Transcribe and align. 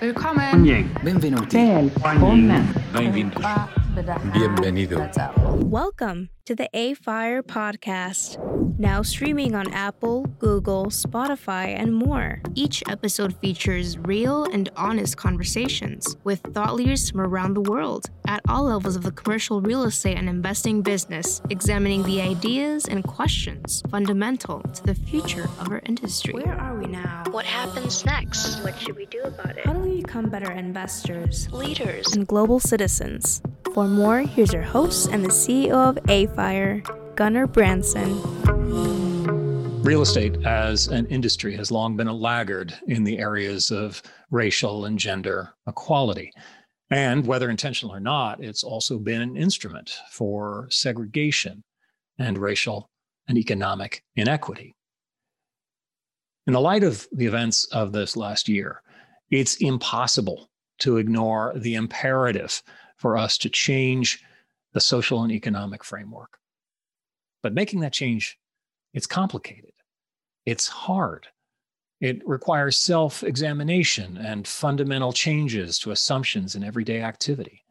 Willkommen. 0.00 0.66
Benvenuti. 1.04 1.90
Bienvenido. 4.32 4.98
Welcome 5.70 6.28
to 6.44 6.54
the 6.56 6.68
AFIRE 6.74 7.42
podcast, 7.44 8.36
now 8.78 9.02
streaming 9.02 9.54
on 9.54 9.72
Apple, 9.72 10.26
Google, 10.40 10.86
Spotify, 10.86 11.78
and 11.78 11.94
more. 11.94 12.40
Each 12.54 12.82
episode 12.88 13.36
features 13.36 13.96
real 13.98 14.44
and 14.44 14.70
honest 14.76 15.16
conversations 15.16 16.16
with 16.24 16.40
thought 16.52 16.74
leaders 16.74 17.10
from 17.10 17.20
around 17.20 17.54
the 17.54 17.62
world 17.62 18.10
at 18.32 18.40
all 18.48 18.64
levels 18.64 18.96
of 18.96 19.02
the 19.02 19.12
commercial 19.12 19.60
real 19.60 19.84
estate 19.84 20.16
and 20.16 20.26
investing 20.26 20.80
business, 20.80 21.42
examining 21.50 22.02
the 22.04 22.18
ideas 22.18 22.86
and 22.86 23.04
questions 23.04 23.82
fundamental 23.90 24.62
to 24.72 24.82
the 24.84 24.94
future 24.94 25.44
of 25.60 25.68
our 25.68 25.82
industry. 25.84 26.32
Where 26.32 26.58
are 26.58 26.74
we 26.78 26.86
now? 26.86 27.24
What 27.30 27.44
happens 27.44 28.06
next? 28.06 28.64
What 28.64 28.74
should 28.78 28.96
we 28.96 29.04
do 29.04 29.20
about 29.20 29.58
it? 29.58 29.66
How 29.66 29.74
do 29.74 29.80
we 29.80 30.00
become 30.00 30.30
better 30.30 30.50
investors, 30.50 31.52
leaders, 31.52 32.16
and 32.16 32.26
global 32.26 32.58
citizens? 32.58 33.42
For 33.74 33.86
more, 33.86 34.20
here's 34.20 34.54
your 34.54 34.62
host 34.62 35.10
and 35.12 35.22
the 35.22 35.28
CEO 35.28 35.72
of 35.74 35.98
AFIRE, 36.08 36.82
Gunnar 37.16 37.46
Branson. 37.46 38.18
Real 39.82 40.00
estate 40.00 40.36
as 40.46 40.88
an 40.88 41.04
industry 41.08 41.54
has 41.56 41.70
long 41.70 41.98
been 41.98 42.08
a 42.08 42.14
laggard 42.14 42.72
in 42.86 43.04
the 43.04 43.18
areas 43.18 43.70
of 43.70 44.02
racial 44.30 44.86
and 44.86 44.98
gender 44.98 45.52
equality. 45.66 46.32
And 46.92 47.26
whether 47.26 47.48
intentional 47.48 47.94
or 47.94 48.00
not, 48.00 48.44
it's 48.44 48.62
also 48.62 48.98
been 48.98 49.22
an 49.22 49.34
instrument 49.34 49.98
for 50.10 50.68
segregation 50.70 51.64
and 52.18 52.36
racial 52.36 52.90
and 53.26 53.38
economic 53.38 54.04
inequity. 54.14 54.76
In 56.46 56.52
the 56.52 56.60
light 56.60 56.84
of 56.84 57.08
the 57.10 57.24
events 57.24 57.64
of 57.66 57.92
this 57.92 58.14
last 58.14 58.46
year, 58.46 58.82
it's 59.30 59.56
impossible 59.56 60.50
to 60.80 60.98
ignore 60.98 61.54
the 61.56 61.76
imperative 61.76 62.62
for 62.96 63.16
us 63.16 63.38
to 63.38 63.48
change 63.48 64.22
the 64.74 64.80
social 64.80 65.22
and 65.22 65.32
economic 65.32 65.84
framework. 65.84 66.36
But 67.42 67.54
making 67.54 67.80
that 67.80 67.94
change, 67.94 68.38
it's 68.92 69.06
complicated. 69.06 69.72
It's 70.44 70.68
hard. 70.68 71.28
It 72.02 72.20
requires 72.26 72.76
self 72.76 73.22
examination 73.22 74.18
and 74.18 74.46
fundamental 74.46 75.12
changes 75.12 75.78
to 75.78 75.92
assumptions 75.92 76.56
in 76.56 76.64
everyday 76.64 77.00
activity. 77.00 77.62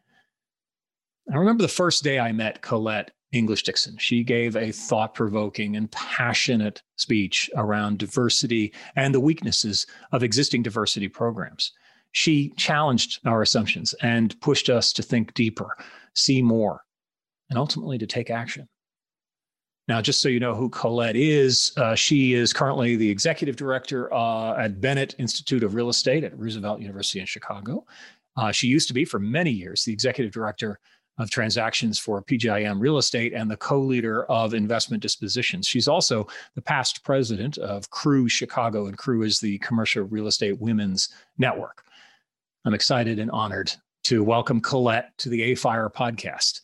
I 1.31 1.35
remember 1.35 1.61
the 1.61 1.67
first 1.67 2.01
day 2.01 2.17
I 2.17 2.31
met 2.31 2.61
Colette 2.61 3.11
English 3.33 3.63
Dixon. 3.63 3.97
She 3.97 4.23
gave 4.23 4.55
a 4.55 4.71
thought 4.71 5.13
provoking 5.13 5.75
and 5.75 5.91
passionate 5.91 6.81
speech 6.95 7.49
around 7.57 7.99
diversity 7.99 8.73
and 8.95 9.13
the 9.13 9.19
weaknesses 9.19 9.85
of 10.13 10.23
existing 10.23 10.63
diversity 10.63 11.09
programs. 11.09 11.73
She 12.13 12.53
challenged 12.55 13.19
our 13.27 13.41
assumptions 13.41 13.93
and 14.01 14.39
pushed 14.39 14.69
us 14.69 14.93
to 14.93 15.03
think 15.03 15.33
deeper, 15.33 15.75
see 16.15 16.41
more, 16.41 16.81
and 17.49 17.59
ultimately 17.59 17.97
to 17.97 18.07
take 18.07 18.29
action. 18.29 18.69
Now, 19.91 19.99
just 19.99 20.21
so 20.21 20.29
you 20.29 20.39
know 20.39 20.55
who 20.55 20.69
Colette 20.69 21.17
is, 21.17 21.73
uh, 21.75 21.95
she 21.95 22.33
is 22.33 22.53
currently 22.53 22.95
the 22.95 23.09
executive 23.09 23.57
director 23.57 24.11
uh, 24.13 24.55
at 24.55 24.79
Bennett 24.79 25.15
Institute 25.19 25.63
of 25.63 25.75
Real 25.75 25.89
Estate 25.89 26.23
at 26.23 26.39
Roosevelt 26.39 26.79
University 26.79 27.19
in 27.19 27.25
Chicago. 27.25 27.85
Uh, 28.37 28.53
she 28.53 28.67
used 28.67 28.87
to 28.87 28.93
be, 28.93 29.03
for 29.03 29.19
many 29.19 29.51
years, 29.51 29.83
the 29.83 29.91
executive 29.91 30.31
director 30.31 30.79
of 31.17 31.29
transactions 31.29 31.99
for 31.99 32.23
PGIM 32.23 32.79
Real 32.79 32.99
Estate 32.99 33.33
and 33.33 33.51
the 33.51 33.57
co 33.57 33.81
leader 33.81 34.23
of 34.27 34.53
investment 34.53 35.03
dispositions. 35.03 35.67
She's 35.67 35.89
also 35.89 36.25
the 36.55 36.61
past 36.61 37.03
president 37.03 37.57
of 37.57 37.89
CREW 37.89 38.29
Chicago, 38.29 38.85
and 38.85 38.97
CREW 38.97 39.25
is 39.25 39.41
the 39.41 39.57
Commercial 39.57 40.03
Real 40.03 40.27
Estate 40.27 40.57
Women's 40.61 41.09
Network. 41.37 41.83
I'm 42.63 42.73
excited 42.73 43.19
and 43.19 43.29
honored 43.31 43.73
to 44.05 44.23
welcome 44.23 44.61
Colette 44.61 45.11
to 45.17 45.27
the 45.27 45.51
AFIRE 45.51 45.89
podcast. 45.89 46.61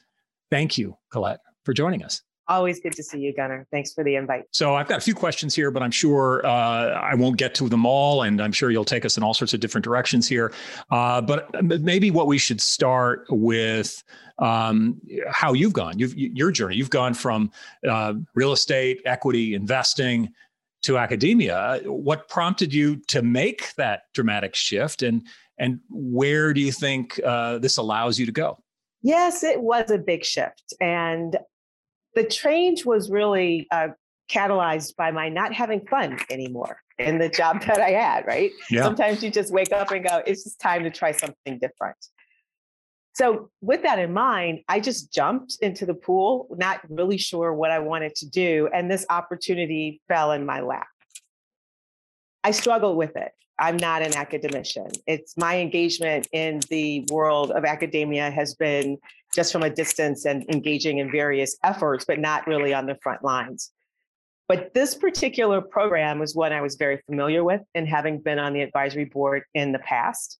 Thank 0.49 0.77
you, 0.77 0.95
Colette, 1.11 1.41
for 1.65 1.73
joining 1.73 2.05
us. 2.05 2.21
Always 2.49 2.79
good 2.79 2.93
to 2.93 3.03
see 3.03 3.19
you, 3.19 3.33
Gunnar. 3.33 3.67
Thanks 3.71 3.93
for 3.93 4.03
the 4.03 4.15
invite. 4.15 4.45
So, 4.51 4.75
I've 4.75 4.87
got 4.87 4.99
a 4.99 5.01
few 5.01 5.13
questions 5.13 5.53
here, 5.53 5.69
but 5.69 5.83
I'm 5.83 5.91
sure 5.91 6.45
uh, 6.45 6.91
I 6.93 7.13
won't 7.15 7.37
get 7.37 7.53
to 7.55 7.67
them 7.67 7.85
all. 7.85 8.23
And 8.23 8.41
I'm 8.41 8.53
sure 8.53 8.71
you'll 8.71 8.85
take 8.85 9.03
us 9.03 9.17
in 9.17 9.23
all 9.23 9.33
sorts 9.33 9.53
of 9.53 9.59
different 9.59 9.83
directions 9.83 10.27
here. 10.27 10.53
Uh, 10.89 11.21
but 11.21 11.49
maybe 11.63 12.09
what 12.09 12.27
we 12.27 12.37
should 12.37 12.61
start 12.61 13.25
with 13.29 14.01
um, 14.39 15.01
how 15.29 15.53
you've 15.53 15.73
gone, 15.73 15.99
you've, 15.99 16.15
your 16.15 16.51
journey. 16.51 16.75
You've 16.75 16.89
gone 16.89 17.13
from 17.13 17.51
uh, 17.87 18.13
real 18.35 18.51
estate, 18.51 19.01
equity, 19.05 19.53
investing 19.53 20.31
to 20.83 20.97
academia. 20.97 21.81
What 21.85 22.29
prompted 22.29 22.73
you 22.73 22.97
to 23.07 23.21
make 23.21 23.73
that 23.75 24.03
dramatic 24.13 24.55
shift? 24.55 25.01
And, 25.01 25.25
and 25.57 25.79
where 25.89 26.53
do 26.53 26.61
you 26.61 26.71
think 26.71 27.19
uh, 27.25 27.57
this 27.57 27.77
allows 27.77 28.19
you 28.19 28.25
to 28.25 28.31
go? 28.31 28.57
Yes, 29.01 29.43
it 29.43 29.61
was 29.61 29.89
a 29.91 29.97
big 29.97 30.23
shift. 30.23 30.73
And 30.79 31.37
the 32.17 32.23
change 32.23 32.83
was 32.83 33.11
really 33.11 33.67
uh, 33.71 33.89
catalyzed 34.27 34.95
by 34.95 35.11
my 35.11 35.29
not 35.29 35.53
having 35.53 35.85
fun 35.85 36.17
anymore 36.31 36.81
in 36.97 37.19
the 37.19 37.29
job 37.29 37.61
that 37.67 37.79
I 37.79 37.91
had, 37.91 38.25
right? 38.25 38.51
Yeah. 38.71 38.83
Sometimes 38.83 39.23
you 39.23 39.29
just 39.29 39.53
wake 39.53 39.71
up 39.71 39.91
and 39.91 40.03
go, 40.03 40.23
it's 40.25 40.43
just 40.43 40.59
time 40.59 40.83
to 40.83 40.89
try 40.89 41.11
something 41.11 41.59
different. 41.59 41.97
So, 43.13 43.49
with 43.61 43.83
that 43.83 43.99
in 43.99 44.13
mind, 44.13 44.59
I 44.67 44.79
just 44.79 45.11
jumped 45.11 45.57
into 45.61 45.85
the 45.85 45.93
pool, 45.93 46.47
not 46.57 46.81
really 46.89 47.17
sure 47.17 47.53
what 47.53 47.71
I 47.71 47.79
wanted 47.79 48.15
to 48.15 48.29
do. 48.29 48.67
And 48.73 48.91
this 48.91 49.05
opportunity 49.09 50.01
fell 50.07 50.31
in 50.31 50.45
my 50.45 50.61
lap. 50.61 50.87
I 52.43 52.51
struggle 52.51 52.95
with 52.95 53.15
it. 53.15 53.31
I'm 53.59 53.77
not 53.77 54.03
an 54.03 54.15
academician. 54.15 54.89
It's 55.07 55.35
my 55.35 55.59
engagement 55.59 56.27
in 56.31 56.61
the 56.69 57.07
world 57.11 57.49
of 57.51 57.65
academia 57.65 58.29
has 58.29 58.53
been 58.53 58.99
just 59.35 59.51
from 59.51 59.63
a 59.63 59.69
distance 59.69 60.25
and 60.25 60.43
engaging 60.49 60.97
in 60.99 61.11
various 61.11 61.57
efforts, 61.63 62.05
but 62.05 62.19
not 62.19 62.47
really 62.47 62.73
on 62.73 62.85
the 62.85 62.97
front 63.01 63.23
lines. 63.23 63.71
But 64.47 64.73
this 64.73 64.95
particular 64.95 65.61
program 65.61 66.19
was 66.19 66.35
one 66.35 66.53
I 66.53 66.61
was 66.61 66.75
very 66.75 67.01
familiar 67.05 67.43
with 67.43 67.61
and 67.75 67.87
having 67.87 68.19
been 68.19 68.39
on 68.39 68.53
the 68.53 68.61
advisory 68.61 69.05
board 69.05 69.43
in 69.53 69.73
the 69.73 69.79
past. 69.79 70.39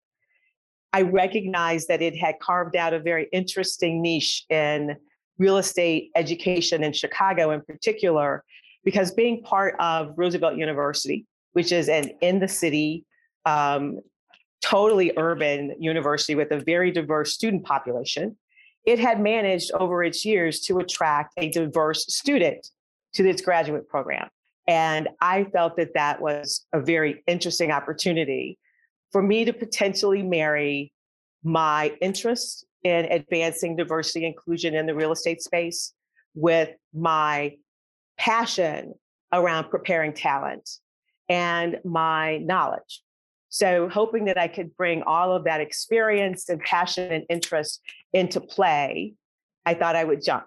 I 0.94 1.02
recognized 1.02 1.90
that 1.90 2.02
it 2.02 2.16
had 2.16 2.40
carved 2.40 2.76
out 2.76 2.94
a 2.94 3.00
very 3.00 3.28
interesting 3.34 4.02
niche 4.02 4.46
in 4.50 4.96
real 5.38 5.58
estate 5.58 6.10
education 6.16 6.84
in 6.84 6.94
Chicago 6.94 7.52
in 7.52 7.62
particular, 7.62 8.44
because 8.84 9.12
being 9.12 9.44
part 9.44 9.76
of 9.80 10.14
Roosevelt 10.16 10.56
University, 10.56 11.26
which 11.52 11.72
is 11.72 11.90
an 11.90 12.12
in 12.22 12.40
the 12.40 12.48
city, 12.48 13.04
um, 13.46 14.00
totally 14.62 15.12
urban 15.18 15.76
university 15.80 16.36
with 16.36 16.52
a 16.52 16.60
very 16.60 16.92
diverse 16.92 17.34
student 17.34 17.66
population, 17.66 18.38
it 18.88 19.00
had 19.00 19.20
managed 19.20 19.70
over 19.74 20.02
its 20.02 20.24
years 20.24 20.62
to 20.62 20.78
attract 20.78 21.34
a 21.38 21.50
diverse 21.50 22.06
student 22.08 22.70
to 23.14 23.28
its 23.28 23.42
graduate 23.42 23.88
program. 23.90 24.30
And 24.66 25.10
I 25.20 25.44
felt 25.44 25.76
that 25.76 25.94
that 25.94 26.22
was 26.22 26.66
a 26.72 26.80
very 26.80 27.22
interesting 27.28 27.70
opportunity 27.70 28.58
for 29.12 29.22
me 29.22 29.44
to 29.44 29.52
potentially 29.52 30.24
marry 30.24 30.94
my 31.44 31.96
interest 32.00 32.66
in 32.84 33.06
advancing 33.12 33.76
diversity 33.76 34.26
inclusion 34.26 34.74
in 34.74 34.86
the 34.86 34.96
real 34.96 35.12
estate 35.12 35.42
space 35.42 35.94
with 36.34 36.70
my 36.94 37.56
passion 38.18 38.94
around 39.34 39.70
preparing 39.70 40.14
talent 40.14 40.70
and 41.28 41.78
my 41.84 42.38
knowledge. 42.38 43.02
So, 43.50 43.88
hoping 43.88 44.26
that 44.26 44.38
I 44.38 44.48
could 44.48 44.76
bring 44.76 45.04
all 45.04 45.34
of 45.34 45.46
that 45.46 45.62
experience 45.62 46.50
and 46.50 46.60
passion 46.62 47.12
and 47.12 47.24
interest 47.30 47.82
into 48.14 48.42
play, 48.42 49.14
I 49.66 49.74
thought 49.74 49.96
I 49.96 50.04
would 50.04 50.24
jump 50.24 50.46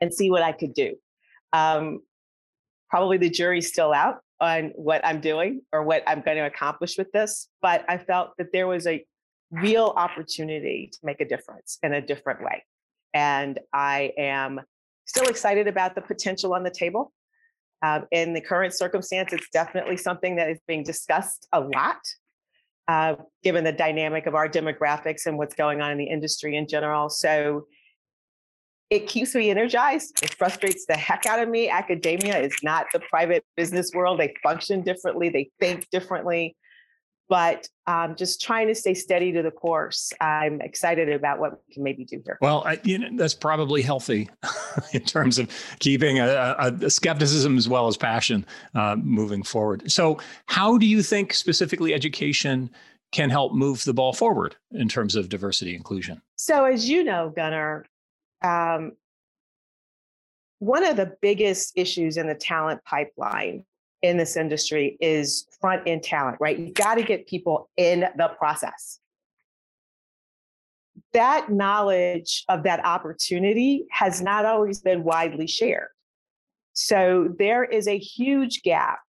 and 0.00 0.12
see 0.12 0.30
what 0.30 0.42
I 0.42 0.52
could 0.52 0.74
do. 0.74 0.96
Um, 1.52 2.00
probably 2.90 3.18
the 3.18 3.30
jury's 3.30 3.68
still 3.68 3.92
out 3.92 4.20
on 4.40 4.72
what 4.76 5.04
I'm 5.04 5.20
doing 5.20 5.62
or 5.72 5.82
what 5.82 6.02
I'm 6.06 6.20
going 6.20 6.36
to 6.36 6.46
accomplish 6.46 6.96
with 6.96 7.10
this. 7.12 7.48
But 7.60 7.84
I 7.88 7.98
felt 7.98 8.32
that 8.38 8.52
there 8.52 8.66
was 8.66 8.86
a 8.86 9.04
real 9.50 9.92
opportunity 9.96 10.90
to 10.92 10.98
make 11.02 11.20
a 11.20 11.24
difference 11.24 11.78
in 11.82 11.92
a 11.92 12.00
different 12.00 12.42
way. 12.42 12.64
And 13.14 13.58
I 13.72 14.12
am 14.18 14.60
still 15.06 15.28
excited 15.28 15.66
about 15.66 15.94
the 15.94 16.02
potential 16.02 16.54
on 16.54 16.62
the 16.62 16.70
table. 16.70 17.12
Uh, 17.82 18.00
in 18.10 18.32
the 18.32 18.40
current 18.40 18.74
circumstance, 18.74 19.32
it's 19.32 19.48
definitely 19.52 19.96
something 19.96 20.36
that 20.36 20.50
is 20.50 20.58
being 20.66 20.82
discussed 20.82 21.46
a 21.52 21.60
lot, 21.60 22.00
uh, 22.88 23.14
given 23.42 23.64
the 23.64 23.72
dynamic 23.72 24.26
of 24.26 24.34
our 24.34 24.48
demographics 24.48 25.26
and 25.26 25.38
what's 25.38 25.54
going 25.54 25.80
on 25.80 25.92
in 25.92 25.98
the 25.98 26.04
industry 26.04 26.56
in 26.56 26.66
general. 26.66 27.08
So 27.08 27.66
it 28.90 29.06
keeps 29.06 29.34
me 29.34 29.50
energized. 29.50 30.22
It 30.22 30.34
frustrates 30.34 30.86
the 30.86 30.96
heck 30.96 31.26
out 31.26 31.40
of 31.40 31.48
me. 31.48 31.68
Academia 31.68 32.38
is 32.38 32.56
not 32.62 32.86
the 32.92 33.00
private 33.00 33.44
business 33.56 33.92
world. 33.94 34.18
They 34.18 34.34
function 34.42 34.82
differently, 34.82 35.28
they 35.28 35.50
think 35.60 35.88
differently. 35.90 36.56
But 37.28 37.68
um, 37.86 38.16
just 38.16 38.40
trying 38.40 38.68
to 38.68 38.74
stay 38.74 38.94
steady 38.94 39.32
to 39.32 39.42
the 39.42 39.50
course. 39.50 40.12
I'm 40.20 40.60
excited 40.60 41.08
about 41.10 41.38
what 41.38 41.52
we 41.52 41.74
can 41.74 41.82
maybe 41.82 42.04
do 42.04 42.22
here. 42.24 42.38
Well, 42.40 42.62
I, 42.66 42.80
you 42.84 42.98
know, 42.98 43.08
that's 43.12 43.34
probably 43.34 43.82
healthy 43.82 44.28
in 44.92 45.02
terms 45.02 45.38
of 45.38 45.50
keeping 45.78 46.18
a, 46.18 46.54
a, 46.58 46.90
skepticism 46.90 47.56
as 47.56 47.68
well 47.68 47.86
as 47.86 47.96
passion 47.96 48.46
uh, 48.74 48.96
moving 48.96 49.42
forward. 49.42 49.90
So, 49.90 50.18
how 50.46 50.78
do 50.78 50.86
you 50.86 51.02
think 51.02 51.34
specifically 51.34 51.94
education 51.94 52.70
can 53.12 53.30
help 53.30 53.52
move 53.52 53.84
the 53.84 53.94
ball 53.94 54.12
forward 54.12 54.56
in 54.72 54.88
terms 54.88 55.14
of 55.14 55.28
diversity 55.28 55.74
inclusion? 55.74 56.20
So, 56.36 56.64
as 56.64 56.88
you 56.88 57.04
know, 57.04 57.32
Gunnar, 57.34 57.86
um, 58.42 58.92
one 60.58 60.84
of 60.84 60.96
the 60.96 61.16
biggest 61.20 61.72
issues 61.76 62.16
in 62.16 62.26
the 62.26 62.34
talent 62.34 62.84
pipeline 62.84 63.64
in 64.02 64.16
this 64.16 64.36
industry 64.36 64.96
is 65.00 65.46
front 65.60 65.82
end 65.86 66.02
talent, 66.02 66.38
right? 66.40 66.58
You've 66.58 66.74
got 66.74 66.94
to 66.96 67.02
get 67.02 67.26
people 67.26 67.68
in 67.76 68.04
the 68.16 68.28
process. 68.38 69.00
That 71.12 71.50
knowledge 71.50 72.44
of 72.48 72.64
that 72.64 72.84
opportunity 72.84 73.86
has 73.90 74.20
not 74.20 74.44
always 74.44 74.80
been 74.80 75.04
widely 75.04 75.46
shared. 75.46 75.88
So 76.74 77.34
there 77.38 77.64
is 77.64 77.88
a 77.88 77.98
huge 77.98 78.62
gap 78.62 79.00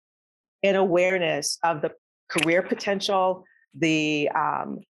in 0.63 0.77
awareness 0.77 1.59
of 1.63 1.83
the 1.83 1.93
career 2.29 2.63
potential, 2.63 3.45
the 3.75 4.31
um, 4.35 4.81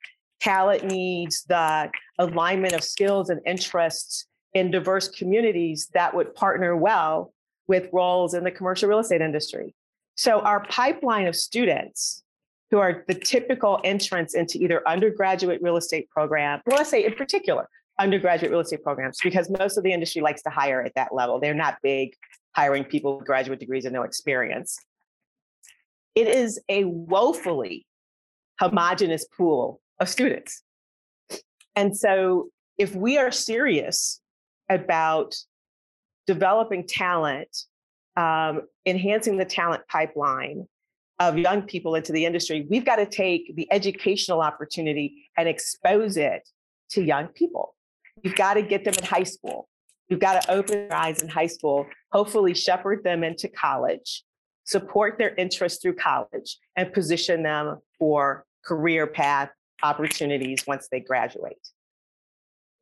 talent 0.41 0.85
needs, 0.85 1.45
the 1.45 1.91
alignment 2.19 2.75
of 2.75 2.85
skills 2.85 3.31
and 3.31 3.41
interests 3.47 4.27
in 4.55 4.71
diverse 4.71 5.09
communities 5.09 5.89
that 5.95 6.15
would 6.15 6.35
partner 6.35 6.77
well 6.77 7.33
with 7.67 7.89
roles 7.93 8.35
in 8.35 8.45
the 8.45 8.51
commercial 8.51 8.89
real 8.89 8.99
estate 8.99 9.21
industry. 9.21 9.75
So 10.19 10.41
our 10.41 10.65
pipeline 10.65 11.29
of 11.29 11.37
students 11.37 12.25
who 12.73 12.79
are 12.79 13.05
the 13.07 13.15
typical 13.15 13.79
entrance 13.85 14.35
into 14.35 14.59
either 14.59 14.87
undergraduate 14.87 15.63
real 15.63 15.77
estate 15.77 16.11
program, 16.11 16.61
well, 16.67 16.77
let's 16.77 16.91
say 16.91 17.05
in 17.05 17.15
particular, 17.15 17.69
undergraduate 18.01 18.51
real 18.51 18.59
estate 18.59 18.83
programs, 18.83 19.19
because 19.23 19.49
most 19.49 19.79
of 19.79 19.85
the 19.85 19.93
industry 19.93 20.21
likes 20.21 20.43
to 20.43 20.51
hire 20.51 20.83
at 20.83 20.93
that 20.97 21.15
level. 21.15 21.39
They're 21.39 21.55
not 21.55 21.77
big 21.85 22.15
hiring 22.57 22.83
people 22.83 23.19
with 23.19 23.29
graduate 23.29 23.61
degrees 23.61 23.85
and 23.85 23.95
no 23.95 24.03
experience. 24.03 24.77
It 26.17 26.27
is 26.27 26.61
a 26.69 26.83
woefully 26.83 27.87
homogenous 28.59 29.25
pool 29.25 29.81
of 30.01 30.09
students. 30.09 30.65
And 31.77 31.97
so 31.97 32.49
if 32.77 32.93
we 32.97 33.19
are 33.19 33.31
serious 33.31 34.21
about 34.69 35.37
developing 36.27 36.89
talent 36.89 37.57
um, 38.19 38.63
enhancing 38.85 39.37
the 39.37 39.45
talent 39.45 39.83
pipeline 39.89 40.67
of 41.21 41.39
young 41.39 41.63
people 41.63 41.95
into 41.95 42.13
the 42.13 42.25
industry, 42.25 42.67
we've 42.69 42.85
got 42.85 42.97
to 42.97 43.07
take 43.07 43.55
the 43.55 43.71
educational 43.73 44.41
opportunity 44.41 45.29
and 45.37 45.49
expose 45.49 46.17
it 46.17 46.49
to 46.91 47.03
young 47.03 47.29
people. 47.29 47.77
You've 48.23 48.35
got 48.35 48.55
to 48.55 48.63
get 48.63 48.85
them 48.85 48.95
in 48.95 49.05
high 49.05 49.23
school. 49.23 49.69
You've 50.09 50.21
got 50.21 50.43
to 50.43 50.51
open 50.51 50.89
their 50.89 50.95
eyes 50.95 51.23
in 51.23 51.29
high 51.29 51.47
school, 51.47 51.87
hopefully 52.13 52.55
shepherd 52.55 53.05
them 53.05 53.23
into 53.23 53.47
college, 53.49 54.25
support 54.65 55.17
their 55.19 55.35
interest 55.37 55.81
through 55.81 55.95
college, 55.95 56.59
and 56.77 56.93
position 56.93 57.45
them 57.45 57.79
for 57.99 58.45
career 58.65 59.07
path 59.07 59.51
opportunities 59.83 60.67
once 60.67 60.89
they 60.91 60.99
graduate 60.99 61.69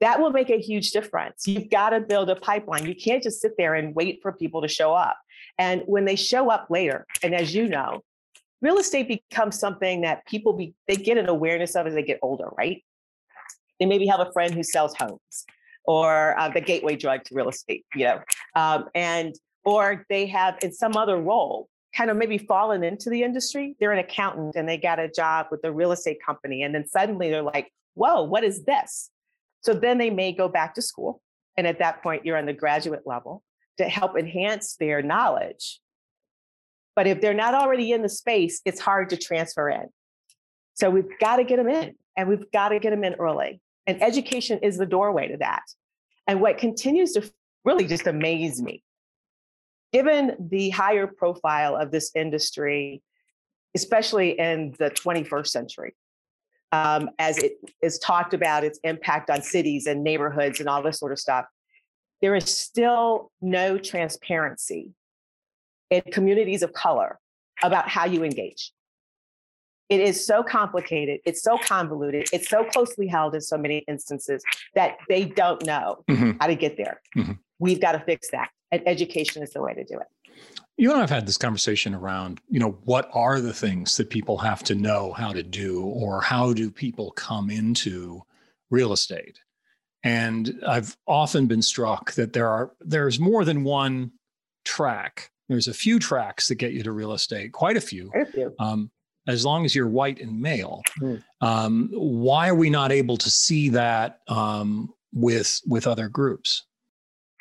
that 0.01 0.21
will 0.21 0.31
make 0.31 0.51
a 0.51 0.59
huge 0.59 0.91
difference. 0.91 1.47
You've 1.47 1.71
got 1.71 1.91
to 1.91 2.01
build 2.01 2.29
a 2.29 2.37
pipeline. 2.37 2.87
You 2.87 2.95
can't 2.95 3.23
just 3.23 3.41
sit 3.41 3.53
there 3.57 3.75
and 3.75 3.95
wait 3.95 4.21
for 4.23 4.33
people 4.33 4.63
to 4.63 4.69
show 4.69 4.93
up. 4.93 5.17
And 5.59 5.83
when 5.87 6.05
they 6.05 6.17
show 6.17 6.51
up 6.51 6.67
later, 6.71 7.07
and 7.23 7.35
as 7.35 7.55
you 7.55 7.69
know, 7.69 8.03
real 8.61 8.79
estate 8.79 9.09
becomes 9.09 9.59
something 9.59 10.03
that 10.03 10.27
people 10.27 10.53
be 10.53 10.75
they 10.89 10.97
get 10.97 11.19
an 11.19 11.29
awareness 11.29 11.77
of 11.77 11.87
as 11.87 11.95
they 11.95 12.03
get 12.03 12.19
older, 12.23 12.49
right? 12.57 12.83
They 13.79 13.87
maybe 13.87 14.07
have 14.07 14.21
a 14.21 14.33
friend 14.33 14.55
who 14.55 14.63
sells 14.63 14.95
homes 14.95 15.45
or 15.85 16.39
uh, 16.39 16.49
the 16.49 16.61
gateway 16.61 16.97
drug 16.97 17.25
to 17.25 17.35
real 17.35 17.49
estate, 17.49 17.85
you 17.95 18.05
know, 18.05 18.21
um, 18.55 18.87
and 18.95 19.35
or 19.65 20.05
they 20.09 20.27
have 20.27 20.57
in 20.63 20.73
some 20.73 20.97
other 20.97 21.17
role 21.17 21.69
kind 21.97 22.11
of 22.11 22.17
maybe 22.17 22.39
fallen 22.39 22.85
into 22.85 23.09
the 23.09 23.23
industry. 23.23 23.75
They're 23.81 23.93
an 23.93 23.99
accountant 23.99 24.55
and 24.57 24.69
they 24.69 24.77
got 24.77 24.99
a 24.99 25.09
job 25.09 25.47
with 25.51 25.65
a 25.65 25.73
real 25.73 25.93
estate 25.93 26.19
company, 26.25 26.63
and 26.63 26.75
then 26.75 26.87
suddenly 26.89 27.31
they're 27.31 27.43
like, 27.43 27.71
"Whoa, 27.95 28.23
what 28.23 28.45
is 28.45 28.65
this?" 28.65 29.11
So 29.63 29.75
then 29.75 29.99
they 29.99 30.11
may 30.11 30.33
go 30.33 30.49
back 30.49 30.75
to 30.75 30.83
school. 30.83 31.21
And 31.57 31.67
at 31.67 31.79
that 31.79 32.03
point, 32.03 32.25
you're 32.25 32.37
on 32.37 32.47
the 32.47 32.53
graduate 32.53 33.07
level 33.07 33.43
to 33.79 33.85
help 33.85 34.17
enhance 34.17 34.77
their 34.77 35.03
knowledge. 35.03 35.81
But 36.95 37.07
if 37.07 37.21
they're 37.21 37.35
not 37.35 37.55
already 37.55 37.93
in 37.93 38.03
the 38.03 38.09
space, 38.09 38.61
it's 38.65 38.81
hard 38.81 39.11
to 39.11 39.17
transfer 39.17 39.69
in. 39.69 39.89
So 40.75 40.91
we've 40.91 41.19
got 41.21 41.37
to 41.37 41.45
get 41.45 41.57
them 41.57 41.69
in 41.69 41.95
and 42.17 42.29
we've 42.29 42.51
got 42.53 42.71
to 42.71 42.79
get 42.79 42.91
them 42.91 43.05
in 43.05 43.15
early. 43.15 43.61
And 43.87 44.03
education 44.03 44.59
is 44.63 44.79
the 44.79 44.87
doorway 44.87 45.29
to 45.29 45.37
that. 45.39 45.63
And 46.27 46.41
what 46.41 46.59
continues 46.59 47.13
to 47.13 47.31
really 47.65 47.87
just 47.87 48.07
amaze 48.07 48.61
me, 48.61 48.83
given 49.93 50.37
the 50.39 50.71
higher 50.71 51.07
profile 51.07 51.77
of 51.77 51.91
this 51.91 52.11
industry, 52.15 53.03
especially 53.75 54.39
in 54.39 54.75
the 54.79 54.91
21st 54.91 55.47
century, 55.47 55.95
um, 56.73 57.11
as 57.19 57.39
it 57.39 57.59
is 57.83 57.99
talked 57.99 58.35
about 58.35 58.65
its 58.65 58.81
impact 58.83 59.31
on 59.31 59.43
cities 59.43 59.87
and 59.87 60.03
neighborhoods 60.03 60.61
and 60.61 60.69
all 60.69 60.83
this 60.83 60.99
sort 60.99 61.13
of 61.13 61.19
stuff, 61.19 61.45
there 62.27 62.35
is 62.35 62.53
still 62.53 63.31
no 63.41 63.79
transparency 63.79 64.91
in 65.91 66.03
communities 66.11 66.65
of 66.65 66.73
color 66.73 67.21
about 67.63 67.89
how 67.89 68.05
you 68.05 68.25
engage. 68.25 68.73
It 69.89 70.01
is 70.01 70.27
so 70.27 70.43
complicated, 70.43 71.21
it's 71.25 71.41
so 71.41 71.57
convoluted, 71.57 72.29
it's 72.33 72.49
so 72.49 72.65
closely 72.65 73.07
held 73.07 73.37
in 73.37 73.41
so 73.41 73.57
many 73.57 73.85
instances 73.87 74.43
that 74.75 74.97
they 75.09 75.25
don't 75.25 75.65
know 75.65 76.03
mm-hmm. 76.11 76.33
how 76.41 76.49
to 76.49 76.57
get 76.57 76.77
there. 76.77 77.01
Mm-hmm. 77.17 77.35
We've 77.61 77.81
got 77.81 77.93
to 77.93 78.01
fix 78.01 78.29
that. 78.33 78.49
And 78.73 78.83
education 78.89 79.45
is 79.45 79.53
the 79.53 79.63
way 79.63 79.75
to 79.75 79.85
do 79.85 80.01
it 80.01 80.09
you 80.79 80.91
and 80.91 80.99
I 80.99 81.01
have 81.01 81.09
had 81.09 81.27
this 81.27 81.39
conversation 81.39 81.95
around, 81.95 82.41
you 82.51 82.61
know, 82.61 82.77
what 82.85 83.09
are 83.15 83.41
the 83.41 83.55
things 83.55 83.97
that 83.97 84.11
people 84.11 84.37
have 84.37 84.63
to 84.65 84.75
know 84.75 85.13
how 85.13 85.33
to 85.33 85.43
do, 85.43 85.83
or 85.83 86.21
how 86.21 86.53
do 86.53 86.71
people 86.71 87.13
come 87.13 87.49
into 87.49 88.21
real 88.69 88.93
estate? 88.93 89.39
And 90.07 90.61
I've 90.67 90.97
often 91.07 91.47
been 91.47 91.63
struck 91.63 92.13
that 92.13 92.33
there 92.33 92.49
are 92.49 92.73
there's 92.81 93.19
more 93.19 93.45
than 93.45 93.65
one 93.65 94.13
track. 94.65 95.31
There's 95.49 95.69
a 95.69 95.75
few 95.75 95.99
tracks 95.99 96.49
that 96.49 96.57
get 96.57 96.73
you 96.73 96.83
to 96.83 96.93
real 96.93 97.13
estate, 97.13 97.53
quite 97.53 97.77
a 97.77 97.81
few. 97.81 98.11
A 98.15 98.27
few. 98.27 98.55
Um, 98.59 98.91
as 99.29 99.45
long 99.45 99.65
as 99.65 99.75
you're 99.75 99.89
white 99.89 100.21
and 100.21 100.41
male. 100.41 100.83
Mm. 101.01 101.23
Um, 101.41 101.91
why 101.93 102.49
are 102.49 102.55
we 102.55 102.71
not 102.71 102.93
able 102.93 103.17
to 103.17 103.29
see 103.29 103.69
that 103.71 104.21
um, 104.29 104.95
with 105.13 105.61
with 105.67 105.87
other 105.87 106.09
groups? 106.09 106.65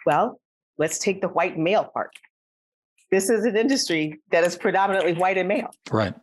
Well, 0.06 0.40
let's 0.78 0.98
take 0.98 1.22
the 1.22 1.30
white 1.30 1.58
male 1.58 1.84
part 1.84 2.12
this 3.12 3.30
is 3.30 3.46
an 3.46 3.56
industry 3.56 4.20
that 4.32 4.44
is 4.44 4.58
predominantly 4.58 5.14
white 5.14 5.38
and 5.38 5.48
male. 5.48 5.70
Right. 5.92 6.14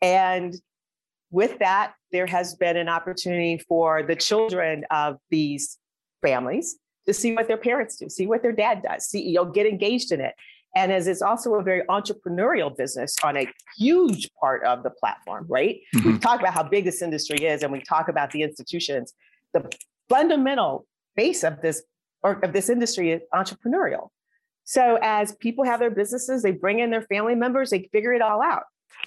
And 0.00 0.54
with 1.30 1.58
that, 1.58 1.92
there 2.12 2.26
has 2.26 2.54
been 2.54 2.76
an 2.76 2.88
opportunity 2.88 3.58
for 3.68 4.02
the 4.02 4.16
children 4.16 4.84
of 4.90 5.16
these 5.30 5.78
families 6.22 6.76
to 7.06 7.14
see 7.14 7.34
what 7.34 7.48
their 7.48 7.56
parents 7.56 7.96
do, 7.96 8.08
see 8.08 8.26
what 8.26 8.42
their 8.42 8.52
dad 8.52 8.82
does, 8.82 9.06
see, 9.06 9.22
you 9.22 9.34
know, 9.34 9.44
get 9.44 9.66
engaged 9.66 10.12
in 10.12 10.20
it. 10.20 10.34
And 10.76 10.92
as 10.92 11.06
it's 11.06 11.22
also 11.22 11.54
a 11.54 11.62
very 11.62 11.82
entrepreneurial 11.88 12.76
business 12.76 13.16
on 13.24 13.36
a 13.36 13.48
huge 13.76 14.28
part 14.40 14.62
of 14.64 14.82
the 14.82 14.90
platform, 14.90 15.46
right? 15.48 15.80
Mm-hmm. 15.94 16.12
We 16.12 16.18
talk 16.18 16.40
about 16.40 16.52
how 16.52 16.62
big 16.62 16.84
this 16.84 17.00
industry 17.00 17.38
is 17.44 17.62
and 17.62 17.72
we 17.72 17.80
talk 17.80 18.08
about 18.08 18.30
the 18.30 18.42
institutions. 18.42 19.14
The 19.54 19.70
fundamental 20.08 20.86
base 21.16 21.42
of 21.42 21.62
this 21.62 21.82
or 22.22 22.32
of 22.44 22.52
this 22.52 22.68
industry 22.68 23.12
is 23.12 23.22
entrepreneurial. 23.34 24.08
So 24.64 24.98
as 25.00 25.34
people 25.36 25.64
have 25.64 25.80
their 25.80 25.90
businesses, 25.90 26.42
they 26.42 26.50
bring 26.50 26.80
in 26.80 26.90
their 26.90 27.02
family 27.02 27.34
members, 27.34 27.70
they 27.70 27.88
figure 27.90 28.12
it 28.12 28.20
all 28.20 28.42
out. 28.42 28.64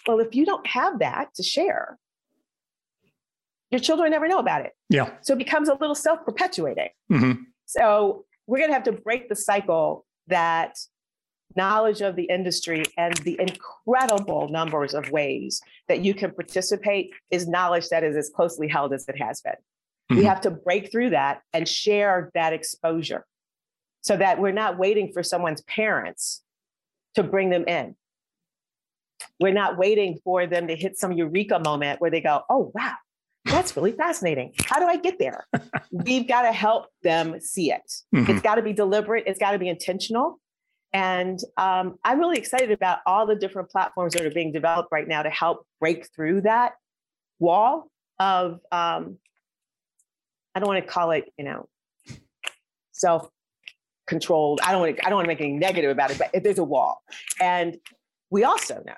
Well, 0.07 0.19
if 0.19 0.33
you 0.33 0.45
don't 0.45 0.65
have 0.65 0.99
that 0.99 1.33
to 1.35 1.43
share, 1.43 1.99
your 3.71 3.79
children 3.79 4.11
never 4.11 4.27
know 4.27 4.39
about 4.39 4.65
it. 4.65 4.73
Yeah. 4.89 5.11
So 5.21 5.33
it 5.33 5.37
becomes 5.39 5.69
a 5.69 5.73
little 5.73 5.95
self-perpetuating. 5.95 6.89
Mm-hmm. 7.11 7.43
So 7.65 8.25
we're 8.47 8.57
going 8.57 8.69
to 8.69 8.73
have 8.73 8.83
to 8.83 8.91
break 8.91 9.29
the 9.29 9.35
cycle 9.35 10.05
that 10.27 10.77
knowledge 11.55 12.01
of 12.01 12.15
the 12.15 12.23
industry 12.23 12.83
and 12.97 13.15
the 13.17 13.39
incredible 13.39 14.49
numbers 14.49 14.93
of 14.93 15.09
ways 15.11 15.61
that 15.87 16.03
you 16.03 16.13
can 16.13 16.31
participate 16.31 17.11
is 17.29 17.47
knowledge 17.47 17.89
that 17.89 18.03
is 18.03 18.15
as 18.15 18.29
closely 18.29 18.67
held 18.67 18.93
as 18.93 19.07
it 19.07 19.21
has 19.21 19.41
been. 19.41 19.53
Mm-hmm. 19.53 20.17
We 20.17 20.23
have 20.25 20.41
to 20.41 20.51
break 20.51 20.91
through 20.91 21.11
that 21.11 21.41
and 21.53 21.67
share 21.67 22.31
that 22.35 22.53
exposure 22.53 23.25
so 24.01 24.17
that 24.17 24.39
we're 24.39 24.51
not 24.51 24.77
waiting 24.77 25.11
for 25.13 25.23
someone's 25.23 25.61
parents 25.63 26.41
to 27.15 27.23
bring 27.23 27.49
them 27.49 27.65
in. 27.67 27.95
We're 29.39 29.53
not 29.53 29.77
waiting 29.77 30.19
for 30.23 30.47
them 30.47 30.67
to 30.67 30.75
hit 30.75 30.97
some 30.97 31.11
eureka 31.11 31.59
moment 31.59 32.01
where 32.01 32.09
they 32.09 32.21
go, 32.21 32.41
oh, 32.49 32.71
wow, 32.73 32.95
that's 33.45 33.75
really 33.75 33.91
fascinating. 33.91 34.53
How 34.65 34.79
do 34.79 34.85
I 34.85 34.97
get 34.97 35.17
there? 35.19 35.45
We've 35.91 36.27
got 36.27 36.43
to 36.43 36.51
help 36.51 36.87
them 37.03 37.39
see 37.39 37.71
it. 37.71 37.81
Mm-hmm. 38.13 38.31
It's 38.31 38.41
got 38.41 38.55
to 38.55 38.61
be 38.61 38.73
deliberate, 38.73 39.23
it's 39.27 39.39
got 39.39 39.51
to 39.51 39.59
be 39.59 39.69
intentional. 39.69 40.39
And 40.93 41.39
um, 41.57 41.97
I'm 42.03 42.19
really 42.19 42.37
excited 42.37 42.71
about 42.71 42.99
all 43.05 43.25
the 43.25 43.35
different 43.35 43.69
platforms 43.69 44.13
that 44.13 44.25
are 44.25 44.31
being 44.31 44.51
developed 44.51 44.89
right 44.91 45.07
now 45.07 45.23
to 45.23 45.29
help 45.29 45.65
break 45.79 46.09
through 46.13 46.41
that 46.41 46.73
wall 47.39 47.89
of 48.19 48.59
um, 48.71 49.17
I 50.53 50.59
don't 50.59 50.67
want 50.67 50.83
to 50.83 50.89
call 50.89 51.11
it, 51.11 51.31
you 51.37 51.45
know, 51.45 51.69
self 52.91 53.29
controlled. 54.07 54.59
I 54.63 54.71
don't 54.71 54.81
want 54.81 54.97
to, 54.97 55.05
I 55.05 55.09
don't 55.09 55.15
want 55.15 55.25
to 55.25 55.29
make 55.29 55.39
anything 55.39 55.59
negative 55.59 55.91
about 55.91 56.11
it, 56.11 56.17
but 56.17 56.43
there's 56.43 56.59
a 56.59 56.63
wall. 56.63 57.01
And 57.39 57.77
we 58.29 58.43
also 58.43 58.83
know, 58.85 58.95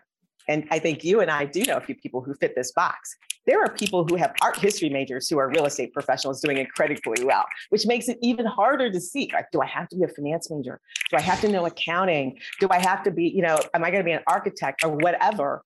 and 0.48 0.68
I 0.72 0.80
think 0.80 1.04
you 1.04 1.22
and 1.22 1.30
I 1.30 1.46
do 1.46 1.64
know 1.64 1.78
a 1.78 1.82
few 1.82 1.96
people 1.96 2.22
who 2.22 2.34
fit 2.34 2.56
this 2.56 2.72
box. 2.72 3.16
There 3.46 3.62
are 3.62 3.70
people 3.70 4.06
who 4.06 4.16
have 4.16 4.34
art 4.42 4.58
history 4.58 4.90
majors 4.90 5.30
who 5.30 5.38
are 5.38 5.50
real 5.50 5.66
estate 5.66 5.94
professionals 5.94 6.40
doing 6.42 6.58
incredibly 6.58 7.26
well, 7.26 7.46
which 7.70 7.86
makes 7.86 8.08
it 8.08 8.18
even 8.22 8.46
harder 8.46 8.92
to 8.92 9.02
see. 9.02 9.30
Like, 9.34 9.52
do 9.52 9.62
I 9.62 9.66
have 9.66 9.90
to 9.90 9.98
be 9.98 10.04
a 10.04 10.08
finance 10.08 10.50
major? 10.50 10.80
Do 11.10 11.18
I 11.18 11.22
have 11.22 11.42
to 11.42 11.50
know 11.50 11.66
accounting? 11.66 12.40
Do 12.60 12.68
I 12.72 12.80
have 12.80 13.04
to 13.04 13.12
be, 13.12 13.28
you 13.28 13.42
know, 13.42 13.60
am 13.74 13.84
I 13.84 13.92
going 13.92 14.02
to 14.02 14.06
be 14.06 14.14
an 14.14 14.24
architect 14.28 14.84
or 14.84 14.92
whatever? 14.92 15.64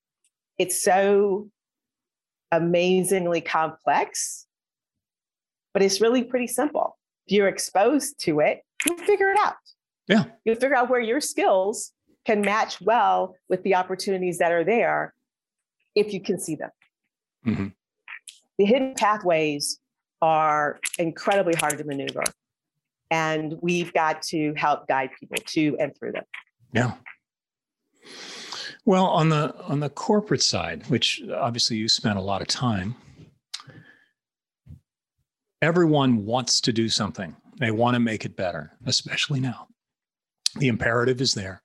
It's 0.57 0.81
so 0.81 1.49
amazingly 2.51 3.41
complex, 3.41 4.47
but 5.73 5.83
it's 5.83 6.01
really 6.01 6.23
pretty 6.23 6.47
simple. 6.47 6.97
If 7.27 7.33
you're 7.33 7.47
exposed 7.47 8.19
to 8.21 8.39
it, 8.39 8.61
you'll 8.85 8.97
figure 8.97 9.29
it 9.29 9.37
out. 9.39 9.55
Yeah. 10.07 10.23
You'll 10.45 10.55
figure 10.55 10.75
out 10.75 10.89
where 10.89 11.01
your 11.01 11.21
skills 11.21 11.91
can 12.25 12.41
match 12.41 12.81
well 12.81 13.35
with 13.49 13.61
the 13.63 13.75
opportunities 13.75 14.39
that 14.39 14.51
are 14.51 14.63
there 14.63 15.13
if 15.95 16.13
you 16.13 16.21
can 16.21 16.39
see 16.39 16.55
them. 16.55 16.69
Mm-hmm. 17.45 17.67
The 18.57 18.65
hidden 18.65 18.93
pathways 18.95 19.79
are 20.21 20.79
incredibly 20.97 21.53
hard 21.53 21.77
to 21.77 21.83
maneuver. 21.83 22.23
And 23.09 23.55
we've 23.61 23.93
got 23.93 24.21
to 24.23 24.53
help 24.55 24.87
guide 24.87 25.11
people 25.19 25.37
to 25.45 25.77
and 25.79 25.95
through 25.97 26.13
them. 26.13 26.23
Yeah. 26.73 26.93
Well, 28.85 29.05
on 29.05 29.29
the 29.29 29.55
on 29.63 29.79
the 29.79 29.89
corporate 29.89 30.41
side, 30.41 30.83
which 30.87 31.21
obviously 31.33 31.77
you 31.77 31.87
spent 31.89 32.17
a 32.17 32.21
lot 32.21 32.41
of 32.41 32.47
time, 32.47 32.95
everyone 35.61 36.25
wants 36.25 36.61
to 36.61 36.73
do 36.73 36.89
something. 36.89 37.35
They 37.59 37.71
want 37.71 37.95
to 37.95 37.99
make 37.99 38.25
it 38.25 38.35
better, 38.35 38.71
especially 38.85 39.39
now. 39.39 39.67
The 40.55 40.67
imperative 40.67 41.21
is 41.21 41.33
there. 41.33 41.61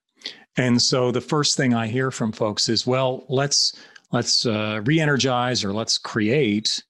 And 0.56 0.80
so 0.80 1.10
the 1.10 1.20
first 1.20 1.56
thing 1.56 1.74
I 1.74 1.86
hear 1.86 2.10
from 2.10 2.32
folks 2.32 2.68
is, 2.68 2.86
well, 2.86 3.24
let's 3.28 3.74
let's 4.12 4.46
uh, 4.46 4.80
re-energize 4.84 5.64
or 5.64 5.72
let's 5.72 5.98
create 5.98 6.82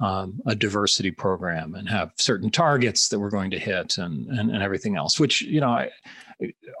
um, 0.00 0.40
a 0.46 0.54
diversity 0.54 1.10
program 1.10 1.74
and 1.74 1.88
have 1.88 2.12
certain 2.16 2.50
targets 2.50 3.08
that 3.08 3.18
we're 3.18 3.30
going 3.30 3.50
to 3.50 3.58
hit 3.58 3.98
and 3.98 4.28
and, 4.28 4.50
and 4.50 4.62
everything 4.62 4.96
else, 4.96 5.20
which 5.20 5.42
you 5.42 5.60
know 5.60 5.86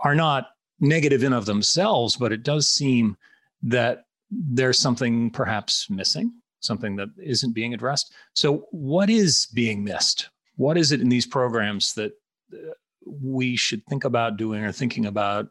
are 0.04 0.14
not 0.14 0.48
negative 0.80 1.22
in 1.22 1.32
of 1.32 1.44
themselves, 1.44 2.16
but 2.16 2.32
it 2.32 2.42
does 2.42 2.68
seem 2.68 3.16
that 3.62 4.04
there's 4.30 4.78
something 4.78 5.30
perhaps 5.30 5.90
missing, 5.90 6.32
something 6.60 6.96
that 6.96 7.08
isn't 7.22 7.52
being 7.52 7.74
addressed. 7.74 8.12
So, 8.34 8.66
what 8.70 9.10
is 9.10 9.48
being 9.52 9.84
missed? 9.84 10.30
What 10.56 10.78
is 10.78 10.92
it 10.92 11.00
in 11.00 11.08
these 11.08 11.26
programs 11.26 11.92
that 11.94 12.12
uh, 12.52 12.72
we 13.04 13.56
should 13.56 13.84
think 13.86 14.04
about 14.04 14.36
doing 14.36 14.64
or 14.64 14.72
thinking 14.72 15.06
about 15.06 15.48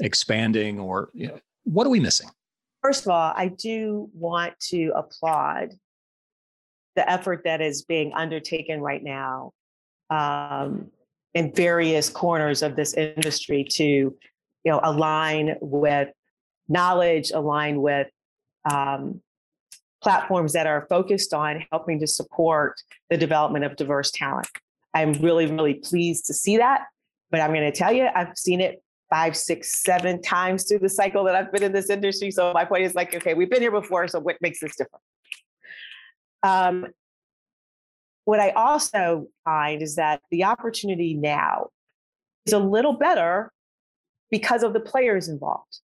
expanding, 0.00 0.80
or 0.80 1.10
you 1.14 1.28
know, 1.28 1.38
what 1.64 1.86
are 1.86 1.90
we 1.90 2.00
missing? 2.00 2.28
First 2.86 3.04
of 3.04 3.10
all, 3.10 3.32
I 3.34 3.48
do 3.48 4.08
want 4.14 4.56
to 4.68 4.92
applaud 4.94 5.70
the 6.94 7.10
effort 7.10 7.42
that 7.42 7.60
is 7.60 7.82
being 7.82 8.12
undertaken 8.14 8.80
right 8.80 9.02
now 9.02 9.50
um, 10.08 10.92
in 11.34 11.52
various 11.52 12.08
corners 12.08 12.62
of 12.62 12.76
this 12.76 12.94
industry 12.94 13.66
to 13.70 13.84
you 13.84 14.16
know 14.66 14.78
align 14.84 15.56
with 15.60 16.10
knowledge 16.68 17.32
align 17.32 17.82
with 17.82 18.06
um, 18.70 19.20
platforms 20.00 20.52
that 20.52 20.68
are 20.68 20.86
focused 20.88 21.34
on 21.34 21.66
helping 21.72 21.98
to 21.98 22.06
support 22.06 22.80
the 23.10 23.16
development 23.16 23.64
of 23.64 23.74
diverse 23.74 24.12
talent. 24.12 24.46
I'm 24.94 25.12
really 25.14 25.46
really 25.46 25.74
pleased 25.74 26.26
to 26.26 26.34
see 26.34 26.58
that 26.58 26.82
but 27.32 27.40
i'm 27.40 27.52
going 27.52 27.70
to 27.70 27.76
tell 27.76 27.92
you 27.92 28.08
i've 28.14 28.36
seen 28.36 28.60
it 28.60 28.80
five, 29.10 29.36
six, 29.36 29.82
seven 29.82 30.20
times 30.20 30.64
through 30.64 30.80
the 30.80 30.88
cycle 30.88 31.24
that 31.24 31.34
I've 31.34 31.52
been 31.52 31.62
in 31.62 31.72
this 31.72 31.90
industry. 31.90 32.30
So 32.30 32.52
my 32.52 32.64
point 32.64 32.84
is 32.84 32.94
like, 32.94 33.14
okay, 33.14 33.34
we've 33.34 33.50
been 33.50 33.62
here 33.62 33.70
before. 33.70 34.08
So 34.08 34.18
what 34.18 34.36
makes 34.40 34.60
this 34.60 34.76
different? 34.76 35.02
Um, 36.42 36.86
what 38.24 38.40
I 38.40 38.50
also 38.50 39.28
find 39.44 39.82
is 39.82 39.96
that 39.96 40.20
the 40.30 40.44
opportunity 40.44 41.14
now 41.14 41.68
is 42.44 42.52
a 42.52 42.58
little 42.58 42.94
better 42.94 43.52
because 44.30 44.62
of 44.62 44.72
the 44.72 44.80
players 44.80 45.28
involved. 45.28 45.80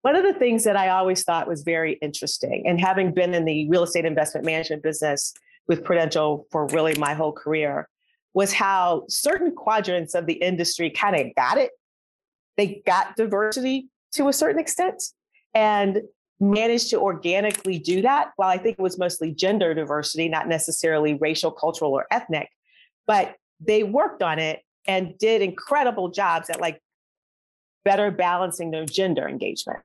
One 0.00 0.16
of 0.16 0.24
the 0.24 0.32
things 0.32 0.64
that 0.64 0.76
I 0.76 0.88
always 0.88 1.22
thought 1.22 1.46
was 1.46 1.62
very 1.62 1.92
interesting, 2.02 2.64
and 2.66 2.80
having 2.80 3.12
been 3.12 3.34
in 3.34 3.44
the 3.44 3.68
real 3.68 3.84
estate 3.84 4.04
investment 4.04 4.44
management 4.44 4.82
business 4.82 5.32
with 5.68 5.84
Prudential 5.84 6.46
for 6.50 6.66
really 6.68 6.94
my 6.98 7.14
whole 7.14 7.32
career, 7.32 7.88
was 8.34 8.52
how 8.52 9.04
certain 9.08 9.54
quadrants 9.54 10.14
of 10.14 10.26
the 10.26 10.32
industry 10.32 10.90
kind 10.90 11.14
of 11.14 11.34
got 11.36 11.58
it 11.58 11.70
they 12.56 12.82
got 12.86 13.16
diversity 13.16 13.88
to 14.12 14.28
a 14.28 14.32
certain 14.32 14.60
extent 14.60 15.02
and 15.54 16.02
managed 16.40 16.90
to 16.90 17.00
organically 17.00 17.78
do 17.78 18.02
that. 18.02 18.32
While 18.36 18.50
I 18.50 18.58
think 18.58 18.78
it 18.78 18.82
was 18.82 18.98
mostly 18.98 19.32
gender 19.32 19.74
diversity, 19.74 20.28
not 20.28 20.48
necessarily 20.48 21.14
racial, 21.14 21.50
cultural, 21.50 21.92
or 21.92 22.06
ethnic, 22.10 22.48
but 23.06 23.36
they 23.60 23.84
worked 23.84 24.22
on 24.22 24.38
it 24.38 24.60
and 24.86 25.16
did 25.18 25.42
incredible 25.42 26.10
jobs 26.10 26.50
at 26.50 26.60
like 26.60 26.80
better 27.84 28.10
balancing 28.10 28.70
their 28.70 28.84
gender 28.84 29.28
engagement. 29.28 29.80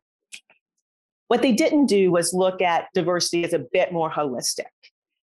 What 1.27 1.41
they 1.41 1.51
didn't 1.51 1.87
do 1.87 2.11
was 2.11 2.33
look 2.33 2.61
at 2.61 2.87
diversity 2.93 3.43
as 3.43 3.53
a 3.53 3.59
bit 3.59 3.91
more 3.91 4.09
holistic. 4.09 4.65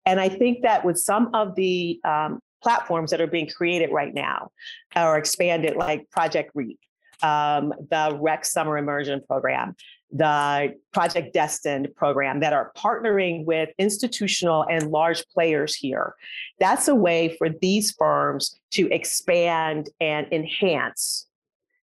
And 0.05 0.19
I 0.19 0.29
think 0.29 0.63
that 0.63 0.83
with 0.83 0.97
some 0.97 1.33
of 1.33 1.55
the 1.55 1.99
um, 2.03 2.39
platforms 2.63 3.11
that 3.11 3.21
are 3.21 3.27
being 3.27 3.47
created 3.47 3.91
right 3.91 4.13
now 4.13 4.49
or 4.95 5.17
expanded, 5.17 5.75
like 5.75 6.09
Project 6.09 6.51
REAP, 6.55 6.79
um, 7.23 7.73
the 7.89 8.17
REC 8.19 8.45
Summer 8.45 8.77
Immersion 8.77 9.21
Program, 9.27 9.75
the 10.11 10.75
Project 10.91 11.33
Destined 11.33 11.89
program 11.95 12.39
that 12.41 12.53
are 12.53 12.71
partnering 12.77 13.45
with 13.45 13.69
institutional 13.77 14.65
and 14.69 14.91
large 14.91 15.25
players 15.29 15.75
here. 15.75 16.15
That's 16.59 16.87
a 16.87 16.95
way 16.95 17.35
for 17.37 17.49
these 17.49 17.91
firms 17.91 18.59
to 18.71 18.89
expand 18.91 19.89
and 19.99 20.27
enhance 20.31 21.27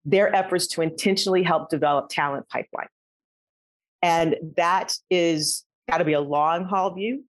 their 0.06 0.34
efforts 0.36 0.68
to 0.68 0.82
intentionally 0.82 1.44
help 1.44 1.70
develop 1.70 2.10
talent 2.10 2.48
pipeline. 2.50 2.88
And 4.02 4.36
that 4.56 4.94
is 5.10 5.66
got 5.90 5.98
to 5.98 6.06
be 6.06 6.14
a 6.14 6.22
long 6.22 6.66
haul 6.66 6.94
view. 6.94 7.24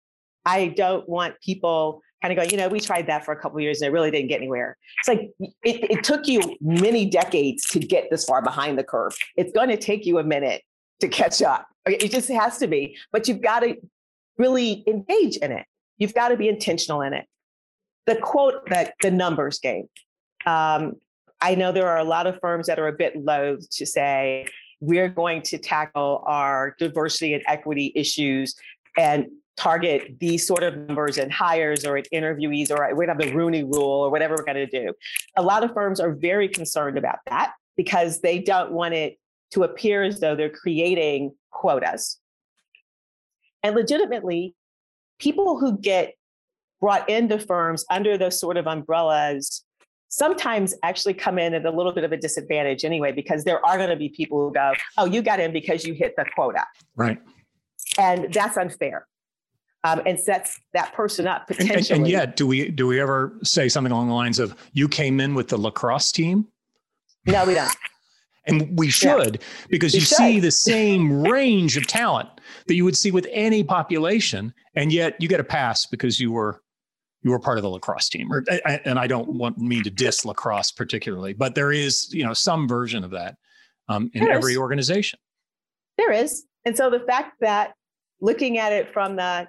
I 0.44 0.68
don't 0.68 1.08
want 1.08 1.40
people 1.40 2.02
kind 2.22 2.36
of 2.36 2.44
go, 2.44 2.50
you 2.50 2.56
know, 2.56 2.68
we 2.68 2.80
tried 2.80 3.06
that 3.06 3.24
for 3.24 3.32
a 3.32 3.40
couple 3.40 3.60
years 3.60 3.80
and 3.80 3.88
it 3.88 3.92
really 3.92 4.10
didn't 4.10 4.28
get 4.28 4.36
anywhere. 4.36 4.76
It's 4.98 5.08
like 5.08 5.30
it, 5.38 5.90
it 5.90 6.04
took 6.04 6.26
you 6.26 6.56
many 6.60 7.06
decades 7.06 7.66
to 7.68 7.78
get 7.78 8.10
this 8.10 8.24
far 8.24 8.42
behind 8.42 8.78
the 8.78 8.84
curve. 8.84 9.16
It's 9.36 9.52
going 9.52 9.68
to 9.68 9.76
take 9.76 10.04
you 10.04 10.18
a 10.18 10.24
minute 10.24 10.62
to 11.00 11.08
catch 11.08 11.42
up. 11.42 11.66
It 11.86 12.10
just 12.10 12.28
has 12.28 12.58
to 12.58 12.66
be, 12.66 12.96
but 13.12 13.28
you've 13.28 13.40
got 13.40 13.60
to 13.60 13.76
really 14.36 14.84
engage 14.86 15.36
in 15.36 15.52
it. 15.52 15.64
You've 15.96 16.14
got 16.14 16.28
to 16.28 16.36
be 16.36 16.48
intentional 16.48 17.02
in 17.02 17.12
it. 17.12 17.26
The 18.06 18.16
quote 18.16 18.68
that 18.70 18.94
the 19.02 19.10
numbers 19.10 19.58
game. 19.58 19.88
Um, 20.46 20.94
I 21.40 21.54
know 21.54 21.72
there 21.72 21.88
are 21.88 21.98
a 21.98 22.04
lot 22.04 22.26
of 22.26 22.38
firms 22.40 22.66
that 22.66 22.78
are 22.78 22.88
a 22.88 22.92
bit 22.92 23.16
loath 23.16 23.68
to 23.70 23.86
say, 23.86 24.46
we're 24.80 25.08
going 25.08 25.42
to 25.42 25.58
tackle 25.58 26.22
our 26.26 26.74
diversity 26.78 27.34
and 27.34 27.42
equity 27.46 27.92
issues 27.94 28.54
and 28.96 29.26
target 29.58 30.18
these 30.20 30.46
sort 30.46 30.62
of 30.62 30.76
numbers 30.76 31.18
and 31.18 31.32
hires 31.32 31.84
or 31.84 31.98
in 31.98 32.04
interviewees 32.14 32.70
or 32.70 32.76
we're 32.94 33.06
going 33.06 33.18
to 33.18 33.24
have 33.24 33.32
the 33.32 33.36
Rooney 33.36 33.64
rule 33.64 34.04
or 34.04 34.10
whatever 34.10 34.36
we're 34.36 34.44
going 34.44 34.54
to 34.54 34.66
do. 34.66 34.94
A 35.36 35.42
lot 35.42 35.64
of 35.64 35.74
firms 35.74 35.98
are 35.98 36.12
very 36.12 36.48
concerned 36.48 36.96
about 36.96 37.18
that 37.26 37.52
because 37.76 38.20
they 38.20 38.38
don't 38.38 38.72
want 38.72 38.94
it 38.94 39.18
to 39.50 39.64
appear 39.64 40.02
as 40.02 40.20
though 40.20 40.36
they're 40.36 40.48
creating 40.48 41.32
quotas. 41.50 42.18
And 43.62 43.74
legitimately, 43.74 44.54
people 45.18 45.58
who 45.58 45.76
get 45.76 46.14
brought 46.80 47.08
into 47.10 47.38
firms 47.38 47.84
under 47.90 48.16
those 48.16 48.38
sort 48.38 48.56
of 48.56 48.68
umbrellas 48.68 49.64
sometimes 50.10 50.74
actually 50.84 51.14
come 51.14 51.38
in 51.38 51.52
at 51.52 51.66
a 51.66 51.70
little 51.70 51.92
bit 51.92 52.04
of 52.04 52.12
a 52.12 52.16
disadvantage 52.16 52.84
anyway, 52.84 53.10
because 53.10 53.44
there 53.44 53.64
are 53.66 53.76
going 53.76 53.90
to 53.90 53.96
be 53.96 54.08
people 54.08 54.38
who 54.38 54.54
go, 54.54 54.72
oh, 54.96 55.04
you 55.04 55.20
got 55.20 55.40
in 55.40 55.52
because 55.52 55.84
you 55.84 55.94
hit 55.94 56.14
the 56.16 56.24
quota. 56.34 56.64
Right. 56.94 57.18
And 57.98 58.32
that's 58.32 58.56
unfair 58.56 59.06
um, 59.84 60.02
and 60.06 60.18
sets 60.18 60.60
that 60.72 60.92
person 60.92 61.26
up 61.26 61.46
potentially. 61.46 61.76
And, 61.76 61.90
and, 61.90 62.00
and, 62.00 62.08
yet, 62.08 62.36
do 62.36 62.46
we 62.46 62.70
do 62.70 62.86
we 62.86 63.00
ever 63.00 63.38
say 63.42 63.68
something 63.68 63.92
along 63.92 64.08
the 64.08 64.14
lines 64.14 64.38
of 64.38 64.54
"You 64.72 64.88
came 64.88 65.20
in 65.20 65.34
with 65.34 65.48
the 65.48 65.58
lacrosse 65.58 66.12
team"? 66.12 66.46
No, 67.26 67.44
we 67.44 67.54
don't. 67.54 67.70
and 68.46 68.78
we 68.78 68.88
should 68.88 69.34
yeah. 69.34 69.66
because 69.68 69.92
we 69.92 70.00
you 70.00 70.04
should. 70.04 70.16
see 70.16 70.40
the 70.40 70.50
same 70.50 71.22
range 71.28 71.76
of 71.76 71.86
talent 71.86 72.28
that 72.66 72.74
you 72.74 72.84
would 72.84 72.96
see 72.96 73.10
with 73.10 73.26
any 73.30 73.62
population, 73.62 74.52
and 74.74 74.92
yet 74.92 75.16
you 75.20 75.28
get 75.28 75.40
a 75.40 75.44
pass 75.44 75.86
because 75.86 76.18
you 76.18 76.32
were 76.32 76.62
you 77.22 77.30
were 77.30 77.38
part 77.38 77.58
of 77.58 77.62
the 77.62 77.70
lacrosse 77.70 78.08
team. 78.08 78.32
Or, 78.32 78.44
and 78.84 78.98
I 78.98 79.06
don't 79.06 79.28
want 79.28 79.58
me 79.58 79.82
to 79.82 79.90
diss 79.90 80.24
lacrosse 80.24 80.70
particularly, 80.70 81.32
but 81.32 81.54
there 81.54 81.72
is 81.72 82.12
you 82.12 82.24
know 82.24 82.34
some 82.34 82.66
version 82.66 83.04
of 83.04 83.10
that 83.12 83.36
um, 83.88 84.10
in 84.14 84.24
there 84.24 84.32
every 84.32 84.52
is. 84.52 84.58
organization. 84.58 85.18
There 85.96 86.12
is, 86.12 86.44
and 86.64 86.76
so 86.76 86.90
the 86.90 87.00
fact 87.00 87.40
that 87.40 87.74
looking 88.20 88.58
at 88.58 88.72
it 88.72 88.92
from 88.92 89.16
the 89.16 89.48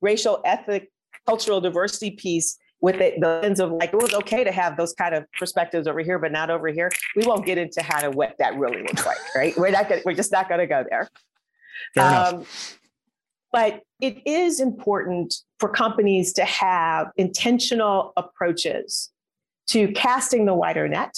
racial, 0.00 0.40
ethnic, 0.44 0.90
cultural 1.26 1.60
diversity 1.60 2.12
piece 2.12 2.58
with 2.80 2.98
the, 2.98 3.14
the 3.18 3.40
lens 3.42 3.60
of 3.60 3.72
like, 3.72 3.92
it 3.92 3.96
was 3.96 4.14
okay 4.14 4.44
to 4.44 4.52
have 4.52 4.76
those 4.76 4.92
kind 4.92 5.14
of 5.14 5.24
perspectives 5.38 5.86
over 5.86 6.00
here, 6.00 6.18
but 6.18 6.30
not 6.30 6.50
over 6.50 6.68
here. 6.68 6.90
We 7.14 7.26
won't 7.26 7.46
get 7.46 7.58
into 7.58 7.82
how 7.82 8.00
to 8.00 8.10
what 8.10 8.36
that 8.38 8.56
really 8.56 8.82
looks 8.82 9.04
like, 9.06 9.18
right? 9.34 9.56
We're 9.56 9.70
not 9.70 9.88
gonna, 9.88 10.02
we're 10.04 10.14
just 10.14 10.32
not 10.32 10.48
going 10.48 10.60
to 10.60 10.66
go 10.66 10.84
there. 10.88 11.08
Fair 11.94 12.04
um, 12.04 12.34
enough. 12.34 12.78
But 13.52 13.82
it 14.00 14.26
is 14.26 14.60
important 14.60 15.34
for 15.58 15.68
companies 15.68 16.34
to 16.34 16.44
have 16.44 17.08
intentional 17.16 18.12
approaches 18.16 19.10
to 19.68 19.88
casting 19.92 20.44
the 20.44 20.54
wider 20.54 20.86
net, 20.88 21.16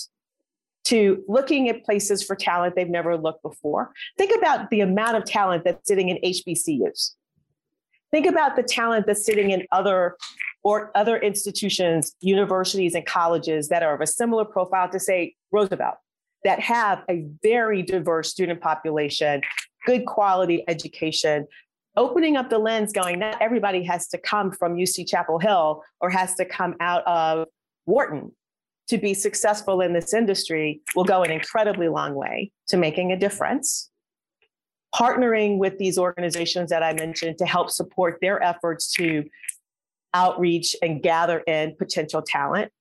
to 0.85 1.23
looking 1.29 1.69
at 1.69 1.85
places 1.85 2.23
for 2.23 2.37
talent 2.37 2.77
they've 2.77 2.89
never 2.89 3.17
looked 3.17 3.43
before. 3.43 3.93
Think 4.17 4.33
about 4.39 4.71
the 4.71 4.81
amount 4.81 5.17
of 5.17 5.25
talent 5.25 5.65
that's 5.65 5.87
sitting 5.87 6.09
in 6.09 6.19
HBCUs. 6.25 7.15
Think 8.11 8.27
about 8.27 8.57
the 8.57 8.63
talent 8.63 9.07
that's 9.07 9.25
sitting 9.25 9.51
in 9.51 9.67
other 9.73 10.17
or 10.65 10.91
other 10.95 11.19
institutions, 11.19 12.15
universities 12.21 12.95
and 12.95 13.07
colleges 13.07 13.69
that 13.69 13.83
are 13.83 13.95
of 13.95 14.01
a 14.01 14.07
similar 14.07 14.45
profile 14.45 14.89
to 14.91 14.99
say 14.99 15.35
Roosevelt, 15.53 15.97
that 16.45 16.61
have 16.61 17.03
a 17.09 17.27
very 17.43 17.83
diverse 17.83 18.31
student 18.31 18.61
population, 18.61 19.43
good 19.87 20.07
quality 20.07 20.65
education, 20.69 21.47
opening 21.97 22.37
up 22.37 22.51
the 22.51 22.59
lens 22.59 22.93
going, 22.93 23.19
not 23.19 23.41
everybody 23.41 23.83
has 23.85 24.09
to 24.09 24.19
come 24.19 24.51
from 24.51 24.77
UC 24.77 25.09
Chapel 25.09 25.39
Hill 25.39 25.83
or 26.01 26.11
has 26.11 26.35
to 26.37 26.45
come 26.45 26.75
out 26.81 27.07
of 27.07 27.47
Wharton 27.87 28.33
to 28.89 28.99
be 28.99 29.15
successful 29.15 29.81
in 29.81 29.93
this 29.93 30.15
industry 30.15 30.81
will 30.95 31.05
go 31.05 31.23
an 31.23 31.31
incredibly 31.31 31.89
long 31.89 32.15
way 32.15 32.51
to 32.69 32.77
making 32.77 33.13
a 33.13 33.19
difference. 33.19 33.91
Partnering 34.95 35.59
with 35.59 35.79
these 35.79 35.99
organizations 35.99 36.71
that 36.71 36.83
I 36.83 36.93
mentioned 36.93 37.39
to 37.39 37.47
help 37.47 37.71
support 37.71 38.19
their 38.21 38.43
efforts 38.43 38.91
to 38.95 39.25
outreach 40.15 40.75
and 40.83 41.03
gather 41.03 41.41
in 41.41 41.77
potential 41.77 42.23
talent. 42.23 42.73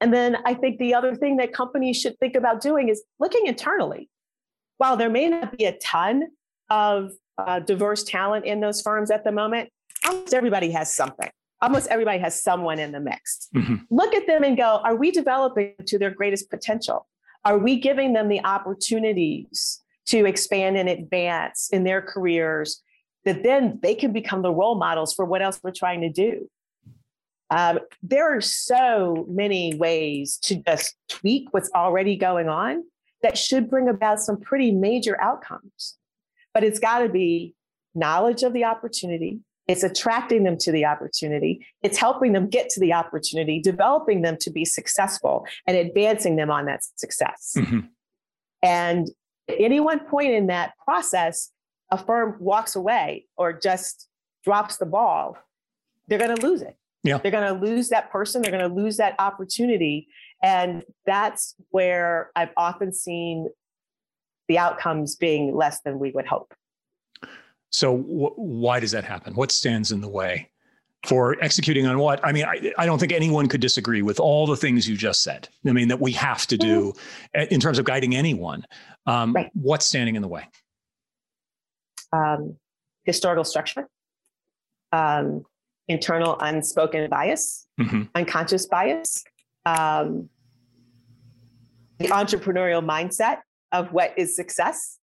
And 0.00 0.12
then 0.12 0.36
I 0.44 0.54
think 0.54 0.78
the 0.78 0.94
other 0.94 1.14
thing 1.14 1.38
that 1.38 1.52
companies 1.52 2.00
should 2.00 2.18
think 2.18 2.36
about 2.36 2.60
doing 2.60 2.88
is 2.88 3.02
looking 3.18 3.46
internally. 3.46 4.08
While 4.78 4.96
there 4.96 5.10
may 5.10 5.28
not 5.28 5.56
be 5.56 5.64
a 5.64 5.76
ton 5.78 6.28
of 6.68 7.12
uh, 7.38 7.60
diverse 7.60 8.04
talent 8.04 8.44
in 8.44 8.60
those 8.60 8.82
firms 8.82 9.10
at 9.10 9.24
the 9.24 9.32
moment, 9.32 9.70
almost 10.06 10.34
everybody 10.34 10.70
has 10.70 10.94
something. 10.94 11.30
Almost 11.62 11.88
everybody 11.88 12.18
has 12.18 12.40
someone 12.40 12.78
in 12.78 12.92
the 12.92 13.00
mix. 13.00 13.48
Mm-hmm. 13.54 13.76
Look 13.90 14.14
at 14.14 14.26
them 14.26 14.44
and 14.44 14.56
go, 14.56 14.80
are 14.84 14.94
we 14.94 15.10
developing 15.10 15.74
to 15.86 15.98
their 15.98 16.10
greatest 16.10 16.50
potential? 16.50 17.08
Are 17.46 17.58
we 17.58 17.80
giving 17.80 18.12
them 18.12 18.28
the 18.28 18.44
opportunities 18.44 19.80
to 20.06 20.24
expand 20.24 20.76
and 20.76 20.88
advance 20.88 21.68
in 21.72 21.84
their 21.84 22.00
careers 22.00 22.82
that 23.24 23.42
then 23.42 23.78
they 23.82 23.94
can 23.94 24.12
become 24.12 24.42
the 24.42 24.52
role 24.52 24.76
models 24.76 25.12
for 25.12 25.24
what 25.24 25.42
else 25.42 25.60
we're 25.62 25.72
trying 25.72 26.00
to 26.00 26.08
do. 26.08 26.48
Um, 27.50 27.80
there 28.02 28.36
are 28.36 28.40
so 28.40 29.26
many 29.28 29.74
ways 29.74 30.36
to 30.42 30.56
just 30.56 30.94
tweak 31.08 31.48
what's 31.52 31.70
already 31.74 32.16
going 32.16 32.48
on 32.48 32.84
that 33.22 33.38
should 33.38 33.70
bring 33.70 33.88
about 33.88 34.20
some 34.20 34.40
pretty 34.40 34.72
major 34.72 35.20
outcomes. 35.20 35.96
But 36.54 36.64
it's 36.64 36.78
got 36.78 37.00
to 37.00 37.08
be 37.08 37.54
knowledge 37.94 38.42
of 38.42 38.52
the 38.52 38.64
opportunity. 38.64 39.40
It's 39.68 39.82
attracting 39.82 40.44
them 40.44 40.56
to 40.58 40.70
the 40.70 40.84
opportunity. 40.84 41.66
It's 41.82 41.98
helping 41.98 42.32
them 42.32 42.48
get 42.48 42.68
to 42.70 42.80
the 42.80 42.92
opportunity, 42.92 43.60
developing 43.60 44.22
them 44.22 44.36
to 44.40 44.50
be 44.50 44.64
successful 44.64 45.46
and 45.66 45.76
advancing 45.76 46.36
them 46.36 46.50
on 46.50 46.66
that 46.66 46.84
success. 46.96 47.54
Mm-hmm. 47.56 47.80
And 48.62 49.08
at 49.48 49.56
any 49.58 49.80
one 49.80 50.00
point 50.00 50.32
in 50.32 50.48
that 50.48 50.72
process, 50.84 51.50
a 51.90 51.98
firm 51.98 52.36
walks 52.40 52.76
away 52.76 53.26
or 53.36 53.52
just 53.52 54.08
drops 54.44 54.76
the 54.76 54.86
ball, 54.86 55.36
they're 56.08 56.18
going 56.18 56.34
to 56.34 56.46
lose 56.46 56.62
it. 56.62 56.76
Yeah. 57.02 57.18
They're 57.18 57.30
going 57.30 57.54
to 57.54 57.64
lose 57.64 57.88
that 57.90 58.10
person. 58.10 58.42
They're 58.42 58.50
going 58.50 58.68
to 58.68 58.74
lose 58.74 58.96
that 58.96 59.14
opportunity. 59.18 60.08
And 60.42 60.82
that's 61.04 61.54
where 61.70 62.30
I've 62.34 62.50
often 62.56 62.92
seen 62.92 63.48
the 64.48 64.58
outcomes 64.58 65.16
being 65.16 65.54
less 65.54 65.80
than 65.82 65.98
we 65.98 66.10
would 66.12 66.26
hope. 66.26 66.52
So, 67.70 67.96
wh- 67.96 68.38
why 68.38 68.80
does 68.80 68.92
that 68.92 69.04
happen? 69.04 69.34
What 69.34 69.50
stands 69.52 69.92
in 69.92 70.00
the 70.00 70.08
way 70.08 70.50
for 71.04 71.36
executing 71.42 71.86
on 71.86 71.98
what? 71.98 72.24
I 72.24 72.32
mean, 72.32 72.44
I, 72.44 72.72
I, 72.78 72.86
don't 72.86 72.98
think 72.98 73.12
anyone 73.12 73.48
could 73.48 73.60
disagree 73.60 74.02
with 74.02 74.18
all 74.18 74.46
the 74.46 74.56
things 74.56 74.88
you 74.88 74.96
just 74.96 75.22
said. 75.22 75.48
I 75.66 75.72
mean, 75.72 75.88
that 75.88 76.00
we 76.00 76.12
have 76.12 76.46
to 76.46 76.56
do 76.56 76.92
mm-hmm. 77.34 77.54
in 77.54 77.60
terms 77.60 77.78
of 77.78 77.84
guiding 77.84 78.14
anyone. 78.14 78.64
Um, 79.06 79.32
right. 79.32 79.50
What's 79.54 79.86
standing 79.86 80.16
in 80.16 80.22
the 80.22 80.28
way? 80.28 80.48
um, 82.12 82.56
historical 83.04 83.44
structure, 83.44 83.88
um, 84.92 85.44
internal 85.88 86.36
unspoken 86.40 87.08
bias, 87.08 87.66
mm-hmm. 87.80 88.02
unconscious 88.14 88.66
bias, 88.66 89.24
um, 89.64 90.28
the 91.98 92.08
entrepreneurial 92.08 92.84
mindset 92.84 93.38
of 93.72 93.92
what 93.92 94.12
is 94.16 94.36
success 94.36 94.98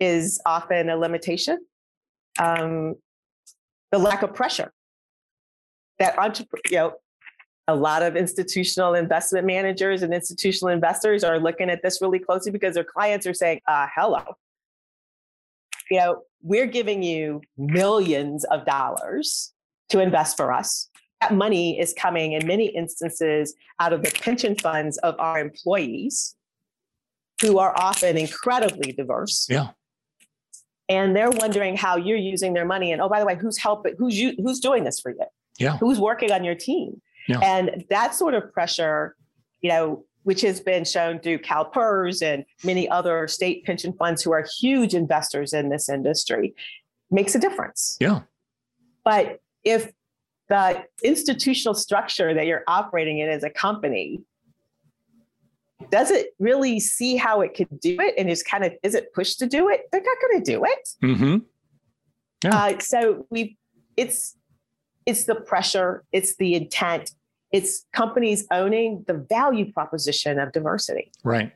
is 0.00 0.40
often 0.46 0.88
a 0.88 0.96
limitation. 0.96 1.58
Um, 2.38 2.94
the 3.90 3.98
lack 3.98 4.22
of 4.22 4.34
pressure 4.34 4.72
that 5.98 6.18
entrepreneur, 6.18 6.62
you 6.70 6.76
know, 6.76 6.92
a 7.68 7.74
lot 7.74 8.02
of 8.02 8.16
institutional 8.16 8.94
investment 8.94 9.46
managers 9.46 10.02
and 10.02 10.12
institutional 10.12 10.72
investors 10.72 11.22
are 11.22 11.38
looking 11.38 11.68
at 11.68 11.82
this 11.82 12.00
really 12.00 12.18
closely 12.18 12.50
because 12.50 12.74
their 12.74 12.84
clients 12.84 13.26
are 13.26 13.34
saying, 13.34 13.60
uh, 13.68 13.86
hello, 13.94 14.22
you 15.90 15.98
know, 15.98 16.22
we're 16.40 16.66
giving 16.66 17.02
you 17.02 17.42
millions 17.58 18.44
of 18.44 18.64
dollars 18.64 19.52
to 19.90 20.00
invest 20.00 20.36
for 20.36 20.50
us. 20.52 20.88
That 21.20 21.34
money 21.34 21.78
is 21.78 21.92
coming 21.92 22.32
in 22.32 22.46
many 22.46 22.68
instances 22.68 23.54
out 23.80 23.92
of 23.92 24.02
the 24.02 24.10
pension 24.10 24.56
funds 24.56 24.96
of 24.98 25.14
our 25.18 25.38
employees, 25.38 26.34
who 27.42 27.58
are 27.58 27.74
often 27.76 28.16
incredibly 28.16 28.92
diverse. 28.92 29.46
Yeah. 29.48 29.68
And 30.88 31.14
they're 31.14 31.30
wondering 31.30 31.76
how 31.76 31.96
you're 31.96 32.16
using 32.16 32.54
their 32.54 32.64
money. 32.64 32.92
And 32.92 33.02
oh, 33.02 33.08
by 33.08 33.20
the 33.20 33.26
way, 33.26 33.36
who's 33.36 33.58
helping? 33.58 33.94
Who's 33.98 34.18
you? 34.18 34.34
Who's 34.38 34.58
doing 34.58 34.84
this 34.84 35.00
for 35.00 35.10
you? 35.10 35.24
Yeah. 35.58 35.76
Who's 35.76 36.00
working 36.00 36.32
on 36.32 36.44
your 36.44 36.54
team? 36.54 37.02
Yeah. 37.28 37.40
And 37.40 37.84
that 37.90 38.14
sort 38.14 38.34
of 38.34 38.52
pressure, 38.52 39.14
you 39.60 39.68
know, 39.68 40.04
which 40.24 40.40
has 40.40 40.60
been 40.60 40.84
shown 40.84 41.20
through 41.20 41.38
CalPERS 41.38 42.22
and 42.22 42.44
many 42.64 42.88
other 42.88 43.28
state 43.28 43.64
pension 43.64 43.92
funds 43.92 44.22
who 44.22 44.32
are 44.32 44.46
huge 44.60 44.94
investors 44.94 45.52
in 45.52 45.68
this 45.68 45.88
industry, 45.88 46.54
makes 47.10 47.34
a 47.34 47.38
difference. 47.38 47.96
Yeah. 48.00 48.22
But 49.04 49.40
if 49.64 49.92
the 50.48 50.84
institutional 51.02 51.74
structure 51.74 52.34
that 52.34 52.46
you're 52.46 52.64
operating 52.66 53.18
in 53.18 53.28
as 53.28 53.44
a 53.44 53.50
company 53.50 54.20
does 55.90 56.10
it 56.10 56.34
really 56.38 56.80
see 56.80 57.16
how 57.16 57.40
it 57.40 57.54
could 57.54 57.80
do 57.80 57.96
it 58.00 58.14
and 58.18 58.28
is 58.28 58.42
kind 58.42 58.64
of 58.64 58.72
is 58.82 58.94
it 58.94 59.12
pushed 59.14 59.38
to 59.38 59.46
do 59.46 59.68
it 59.68 59.82
they're 59.92 60.02
not 60.02 60.16
going 60.20 60.42
to 60.42 60.52
do 60.52 60.64
it 60.64 60.88
mm-hmm. 61.02 61.36
yeah. 62.44 62.64
uh, 62.64 62.78
so 62.80 63.26
we 63.30 63.56
it's 63.96 64.36
it's 65.06 65.24
the 65.24 65.34
pressure 65.34 66.04
it's 66.12 66.36
the 66.36 66.54
intent 66.54 67.12
it's 67.52 67.86
companies 67.92 68.46
owning 68.50 69.04
the 69.06 69.14
value 69.14 69.72
proposition 69.72 70.38
of 70.38 70.52
diversity. 70.52 71.10
Right. 71.24 71.52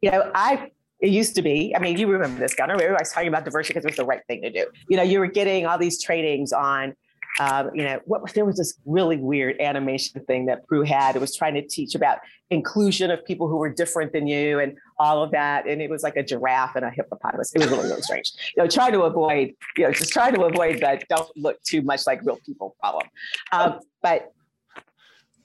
You 0.00 0.10
know, 0.10 0.30
I 0.34 0.70
it 1.00 1.10
used 1.10 1.34
to 1.34 1.42
be, 1.42 1.74
I 1.76 1.80
mean, 1.80 1.98
you 1.98 2.06
remember 2.06 2.38
this, 2.38 2.54
Gunnar. 2.54 2.76
Was 2.76 3.12
talking 3.12 3.28
about 3.28 3.44
diversity 3.44 3.74
because 3.74 3.84
it 3.84 3.90
was 3.90 3.96
the 3.96 4.06
right 4.06 4.22
thing 4.26 4.42
to 4.42 4.50
do. 4.50 4.66
You 4.88 4.96
know, 4.96 5.02
you 5.02 5.18
were 5.18 5.26
getting 5.26 5.66
all 5.66 5.76
these 5.76 6.02
trainings 6.02 6.52
on 6.52 6.94
um, 7.40 7.70
you 7.74 7.82
know, 7.82 8.00
what 8.04 8.32
there 8.34 8.44
was 8.44 8.56
this 8.56 8.74
really 8.86 9.16
weird 9.16 9.60
animation 9.60 10.24
thing 10.24 10.46
that 10.46 10.66
Pru 10.68 10.86
had. 10.86 11.16
It 11.16 11.18
was 11.18 11.34
trying 11.34 11.54
to 11.54 11.66
teach 11.66 11.94
about 11.94 12.18
inclusion 12.50 13.10
of 13.10 13.24
people 13.24 13.48
who 13.48 13.56
were 13.56 13.70
different 13.70 14.12
than 14.12 14.26
you 14.26 14.60
and 14.60 14.76
all 14.98 15.22
of 15.22 15.32
that. 15.32 15.66
And 15.66 15.82
it 15.82 15.90
was 15.90 16.02
like 16.02 16.16
a 16.16 16.22
giraffe 16.22 16.76
and 16.76 16.84
a 16.84 16.90
hippopotamus. 16.90 17.52
It 17.54 17.62
was 17.62 17.70
really, 17.70 17.88
really 17.88 18.02
strange. 18.02 18.32
You 18.56 18.62
know, 18.62 18.68
trying 18.68 18.92
to 18.92 19.02
avoid, 19.02 19.54
you 19.76 19.84
know, 19.84 19.92
just 19.92 20.12
trying 20.12 20.34
to 20.34 20.42
avoid 20.42 20.80
that 20.80 21.04
don't 21.08 21.28
look 21.36 21.60
too 21.62 21.82
much 21.82 22.06
like 22.06 22.20
real 22.22 22.38
people 22.46 22.76
problem. 22.80 23.08
Um, 23.50 23.80
but 24.00 24.32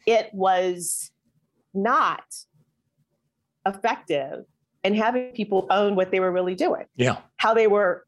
it 0.06 0.30
was 0.34 1.12
not 1.74 2.24
effective 3.66 4.46
in 4.84 4.96
having 4.96 5.32
people 5.32 5.68
own 5.70 5.96
what 5.96 6.12
they 6.12 6.20
were 6.20 6.32
really 6.32 6.56
doing. 6.56 6.86
Yeah. 6.96 7.18
How 7.38 7.54
they 7.54 7.68
were 7.68 8.06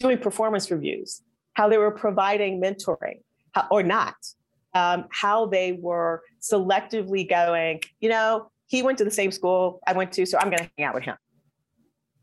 doing 0.00 0.18
performance 0.18 0.70
reviews, 0.70 1.22
how 1.54 1.68
they 1.68 1.78
were 1.78 1.90
providing 1.90 2.60
mentoring 2.60 3.20
how, 3.52 3.66
or 3.70 3.82
not, 3.82 4.14
um, 4.74 5.06
how 5.10 5.46
they 5.46 5.72
were 5.72 6.22
selectively 6.40 7.28
going, 7.28 7.80
you 8.00 8.08
know, 8.08 8.50
he 8.66 8.82
went 8.82 8.98
to 8.98 9.04
the 9.04 9.10
same 9.10 9.30
school 9.30 9.80
I 9.86 9.92
went 9.92 10.12
to, 10.12 10.26
so 10.26 10.38
I'm 10.38 10.48
going 10.50 10.58
to 10.58 10.70
hang 10.76 10.86
out 10.86 10.94
with 10.94 11.04
him. 11.04 11.16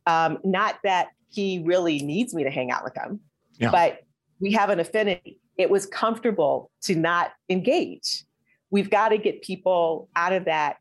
Um, 0.05 0.39
not 0.43 0.77
that 0.83 1.09
he 1.29 1.63
really 1.65 1.99
needs 1.99 2.33
me 2.33 2.43
to 2.43 2.49
hang 2.49 2.71
out 2.71 2.83
with 2.83 2.95
him, 2.95 3.21
yeah. 3.57 3.71
but 3.71 3.99
we 4.39 4.51
have 4.53 4.69
an 4.69 4.79
affinity. 4.79 5.39
It 5.57 5.69
was 5.69 5.85
comfortable 5.85 6.71
to 6.83 6.95
not 6.95 7.31
engage 7.49 8.25
we've 8.71 8.89
got 8.89 9.09
to 9.09 9.17
get 9.17 9.41
people 9.43 10.09
out 10.15 10.33
of 10.33 10.45
that 10.45 10.77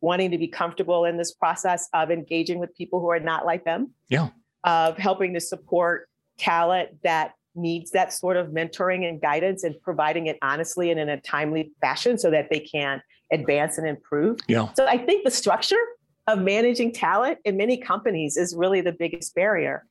wanting 0.00 0.30
to 0.32 0.38
be 0.38 0.48
comfortable 0.48 1.04
in 1.04 1.16
this 1.16 1.32
process 1.32 1.88
of 1.94 2.10
engaging 2.10 2.58
with 2.58 2.74
people 2.76 3.00
who 3.00 3.10
are 3.10 3.20
not 3.20 3.46
like 3.46 3.64
them. 3.64 3.90
Yeah. 4.08 4.28
Of 4.64 4.98
helping 4.98 5.34
to 5.34 5.40
support 5.40 6.08
talent 6.38 7.02
that 7.02 7.34
needs 7.54 7.92
that 7.92 8.12
sort 8.12 8.36
of 8.36 8.48
mentoring 8.48 9.08
and 9.08 9.20
guidance 9.20 9.62
and 9.62 9.80
providing 9.82 10.26
it 10.26 10.38
honestly 10.42 10.90
and 10.90 10.98
in 10.98 11.08
a 11.08 11.20
timely 11.20 11.70
fashion 11.80 12.18
so 12.18 12.30
that 12.30 12.48
they 12.50 12.60
can 12.60 13.00
advance 13.32 13.78
and 13.78 13.86
improve. 13.86 14.38
Yeah. 14.48 14.72
So 14.74 14.86
I 14.86 14.98
think 14.98 15.24
the 15.24 15.30
structure 15.30 15.80
of 16.26 16.40
managing 16.40 16.92
talent 16.92 17.38
in 17.44 17.56
many 17.56 17.76
companies 17.76 18.36
is 18.36 18.54
really 18.56 18.80
the 18.80 18.92
biggest 18.92 19.34
barrier. 19.34 19.84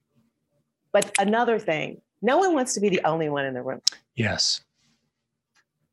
But 0.92 1.12
another 1.20 1.60
thing, 1.60 2.02
no 2.22 2.38
one 2.38 2.54
wants 2.54 2.74
to 2.74 2.80
be 2.80 2.90
the 2.90 3.02
only 3.06 3.30
one 3.30 3.46
in 3.46 3.54
the 3.54 3.62
room. 3.62 3.82
Yes. 4.16 4.62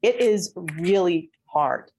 It 0.03 0.21
is 0.21 0.53
really 0.79 1.31
hard. 1.47 1.91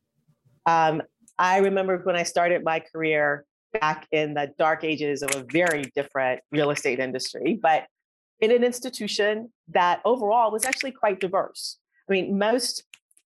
Um, 0.66 1.02
I 1.38 1.58
remember 1.58 2.00
when 2.04 2.16
I 2.16 2.24
started 2.24 2.64
my 2.64 2.80
career 2.80 3.46
back 3.74 4.08
in 4.12 4.34
the 4.34 4.52
dark 4.60 4.84
ages 4.84 5.22
of 5.22 5.36
a 5.36 5.46
very 5.52 5.84
different 5.96 6.42
real 6.52 6.72
estate 6.72 7.00
industry, 7.00 7.60
but 7.62 7.86
in 8.40 8.52
an 8.52 8.64
institution 8.64 9.52
that 9.70 10.02
overall 10.04 10.52
was 10.52 10.66
actually 10.66 10.92
quite 10.92 11.20
diverse. 11.20 11.78
I 12.10 12.14
mean, 12.14 12.38
most 12.38 12.84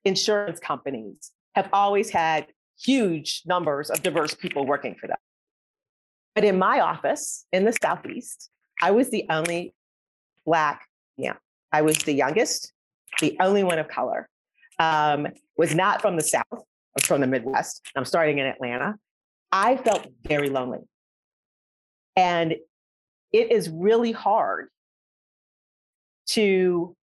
insurance 0.05 0.59
companies 0.59 1.31
have 1.55 1.69
always 1.73 2.09
had 2.09 2.47
huge 2.79 3.43
numbers 3.45 3.89
of 3.89 4.01
diverse 4.01 4.33
people 4.33 4.65
working 4.65 4.95
for 4.95 5.07
them. 5.07 5.17
But 6.33 6.45
in 6.45 6.57
my 6.57 6.79
office 6.79 7.45
in 7.51 7.65
the 7.65 7.73
Southeast, 7.81 8.49
I 8.81 8.91
was 8.91 9.11
the 9.11 9.25
only 9.29 9.75
Black, 10.45 10.87
yeah, 11.17 11.35
I 11.71 11.83
was 11.83 11.97
the 11.99 12.13
youngest, 12.13 12.73
the 13.19 13.37
only 13.39 13.63
one 13.63 13.77
of 13.77 13.87
color, 13.87 14.27
um, 14.81 15.27
was 15.57 15.75
not 15.75 16.01
from 16.01 16.15
the 16.15 16.23
South, 16.23 16.45
I 16.51 16.57
was 16.95 17.05
from 17.05 17.21
the 17.21 17.27
Midwest. 17.27 17.81
I'm 17.95 18.05
starting 18.05 18.39
in 18.39 18.47
Atlanta. 18.47 18.95
I 19.51 19.77
felt 19.77 20.07
very 20.27 20.49
lonely. 20.49 20.79
And 22.15 22.55
it 23.31 23.51
is 23.51 23.69
really 23.69 24.11
hard 24.11 24.69
to 26.29 26.95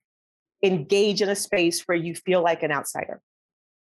engage 0.62 1.22
in 1.22 1.28
a 1.28 1.36
space 1.36 1.82
where 1.86 1.96
you 1.96 2.14
feel 2.14 2.42
like 2.42 2.62
an 2.62 2.72
outsider, 2.72 3.20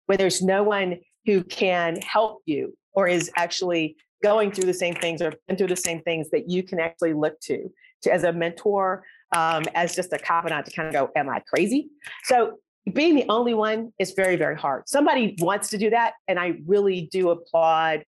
where 0.07 0.19
there's 0.19 0.43
no 0.43 0.63
one 0.65 0.97
who 1.25 1.45
can 1.45 2.01
help 2.01 2.43
you 2.47 2.77
or 2.93 3.07
is 3.07 3.31
actually 3.37 3.97
going 4.25 4.51
through 4.51 4.65
the 4.65 4.75
same 4.75 4.95
things 4.97 5.23
or 5.23 5.33
been 5.47 5.57
through 5.57 5.69
the 5.69 5.77
same 5.77 6.03
things 6.03 6.31
that 6.31 6.51
you 6.51 6.65
can 6.65 6.81
actually 6.81 7.13
look 7.13 7.39
to, 7.41 7.71
to 8.03 8.13
as 8.13 8.25
a 8.25 8.33
mentor, 8.33 9.05
um, 9.37 9.63
as 9.75 9.95
just 9.95 10.13
a 10.13 10.19
confidant 10.19 10.67
to 10.67 10.73
kind 10.73 10.89
of 10.89 10.95
go, 10.95 11.11
Am 11.15 11.29
I 11.29 11.41
crazy? 11.41 11.91
So 12.25 12.59
being 12.95 13.15
the 13.15 13.27
only 13.29 13.55
one 13.55 13.93
is 13.99 14.13
very, 14.13 14.37
very 14.37 14.57
hard. 14.57 14.89
Somebody 14.89 15.37
wants 15.41 15.71
to 15.71 15.79
do 15.79 15.91
that. 15.91 16.15
And 16.29 16.39
I 16.39 16.59
really 16.67 17.09
do 17.11 17.31
applaud, 17.31 18.05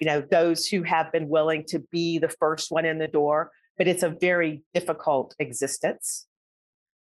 you 0.00 0.06
know, 0.06 0.20
those 0.20 0.66
who 0.66 0.82
have 0.82 1.12
been 1.12 1.28
willing 1.28 1.64
to 1.68 1.78
be 1.90 2.18
the 2.18 2.28
first 2.28 2.70
one 2.70 2.84
in 2.84 2.98
the 2.98 3.08
door, 3.08 3.50
but 3.78 3.86
it's 3.86 4.02
a 4.02 4.10
very 4.10 4.62
difficult 4.74 5.34
existence. 5.38 6.26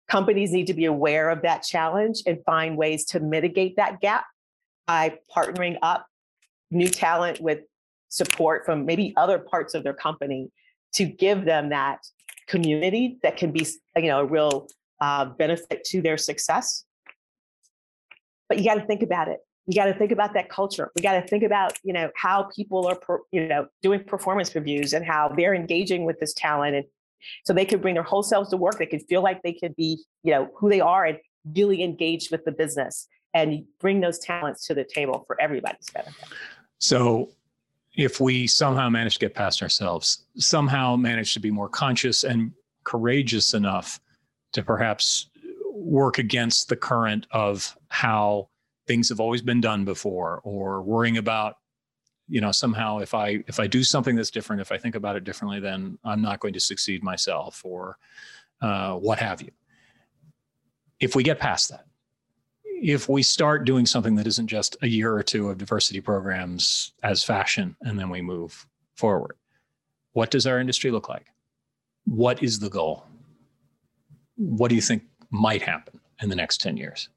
Companies 0.08 0.52
need 0.52 0.68
to 0.68 0.74
be 0.74 0.86
aware 0.86 1.30
of 1.30 1.42
that 1.42 1.64
challenge 1.64 2.22
and 2.26 2.40
find 2.46 2.78
ways 2.78 3.06
to 3.06 3.20
mitigate 3.20 3.76
that 3.78 4.00
gap 4.02 4.26
by 4.88 5.18
partnering 5.36 5.78
up 5.82 6.06
new 6.72 6.88
talent 6.88 7.40
with 7.42 7.60
support 8.10 8.66
from 8.66 8.86
maybe 8.86 9.14
other 9.18 9.40
parts 9.40 9.74
of 9.74 9.84
their 9.84 9.94
company 9.94 10.52
to 10.94 11.06
give 11.06 11.46
them 11.46 11.70
that 11.70 12.00
community 12.48 13.18
that 13.24 13.38
can 13.38 13.52
be 13.52 13.66
you 13.98 14.08
know 14.08 14.20
a 14.20 14.26
real 14.26 14.68
uh, 15.02 15.26
benefit 15.26 15.84
to 15.84 16.02
their 16.02 16.18
success 16.18 16.86
but 18.50 18.58
you 18.58 18.66
got 18.66 18.76
to 18.76 18.86
think 18.86 19.04
about 19.04 19.28
it. 19.28 19.40
You 19.68 19.76
got 19.76 19.86
to 19.86 19.94
think 19.94 20.12
about 20.12 20.34
that 20.36 20.50
culture. 20.50 20.92
We 20.96 21.02
got 21.02 21.20
to 21.20 21.28
think 21.28 21.44
about 21.44 21.78
you 21.84 21.94
know 21.94 22.10
how 22.16 22.50
people 22.56 22.88
are 22.88 23.00
you 23.32 23.48
know 23.48 23.68
doing 23.82 24.04
performance 24.04 24.54
reviews 24.54 24.94
and 24.94 25.06
how 25.06 25.30
they're 25.36 25.56
engaging 25.56 26.06
with 26.06 26.20
this 26.20 26.34
talent 26.34 26.76
and 26.76 26.86
so 27.44 27.54
they 27.54 27.66
could 27.66 27.82
bring 27.82 27.96
their 27.96 28.04
whole 28.04 28.22
selves 28.22 28.52
to 28.52 28.58
work. 28.58 28.78
They 28.78 28.86
could 28.86 29.04
feel 29.10 29.24
like 29.24 29.42
they 29.42 29.54
could 29.54 29.76
be 29.76 30.04
you 30.24 30.32
know 30.32 30.50
who 30.56 30.70
they 30.70 30.82
are 30.82 31.06
and 31.06 31.18
really 31.56 31.84
engaged 31.84 32.32
with 32.32 32.44
the 32.46 32.52
business 32.52 33.08
and 33.34 33.66
bring 33.80 34.00
those 34.00 34.18
talents 34.18 34.66
to 34.68 34.74
the 34.74 34.84
table 34.84 35.26
for 35.28 35.40
everybody's 35.42 35.90
benefit. 35.94 36.26
So, 36.80 37.30
if 37.96 38.20
we 38.20 38.48
somehow 38.48 38.90
manage 38.90 39.16
to 39.16 39.20
get 39.20 39.34
past 39.34 39.62
ourselves, 39.62 40.26
somehow 40.38 40.96
manage 40.96 41.34
to 41.34 41.40
be 41.40 41.52
more 41.52 41.70
conscious 41.70 42.24
and 42.24 42.52
courageous 42.84 43.54
enough 43.54 44.00
to 44.54 44.64
perhaps 44.64 45.30
work 45.86 46.18
against 46.18 46.70
the 46.70 46.76
current 46.76 47.28
of 47.32 47.78
how 47.90 48.50
things 48.88 49.10
have 49.10 49.20
always 49.20 49.42
been 49.42 49.62
done 49.62 49.86
before 49.86 50.42
or 50.44 50.82
worrying 50.82 51.18
about 51.18 51.56
you 52.28 52.42
know 52.42 52.52
somehow 52.52 52.98
if 52.98 53.14
i 53.14 53.44
if 53.48 53.60
i 53.60 53.68
do 53.68 53.84
something 53.84 54.16
that's 54.16 54.32
different 54.32 54.62
if 54.62 54.72
i 54.72 54.78
think 54.78 54.96
about 54.96 55.16
it 55.16 55.24
differently 55.24 55.60
then 55.60 55.98
i'm 56.04 56.22
not 56.22 56.40
going 56.40 56.54
to 56.54 56.60
succeed 56.60 57.04
myself 57.04 57.62
or 57.64 57.98
uh, 58.62 58.94
what 58.94 59.20
have 59.20 59.42
you 59.42 59.52
if 61.00 61.16
we 61.16 61.22
get 61.22 61.40
past 61.40 61.70
that 61.70 61.86
if 62.82 63.08
we 63.08 63.24
start 63.24 63.66
doing 63.66 63.86
something 63.86 64.16
that 64.16 64.28
isn't 64.28 64.48
just 64.48 64.78
a 64.82 64.88
year 64.88 65.14
or 65.14 65.24
two 65.24 65.50
of 65.50 65.58
diversity 65.58 66.02
programs 66.02 66.92
as 67.04 67.24
fashion 67.24 67.76
and 67.82 67.98
then 67.98 68.10
we 68.10 68.22
move 68.22 68.68
forward, 68.96 69.38
what 70.14 70.30
does 70.30 70.46
our 70.46 70.60
industry 70.60 70.92
look 70.92 71.10
like? 71.10 71.28
What 72.06 72.44
is 72.44 72.60
the 72.60 72.70
goal? 72.70 73.06
What 74.36 74.70
do 74.70 74.76
you 74.76 74.82
think 74.82 75.04
might 75.36 75.62
happen 75.62 76.00
in 76.22 76.30
the 76.30 76.36
next 76.36 76.62
10 76.62 76.78
years? 76.78 77.10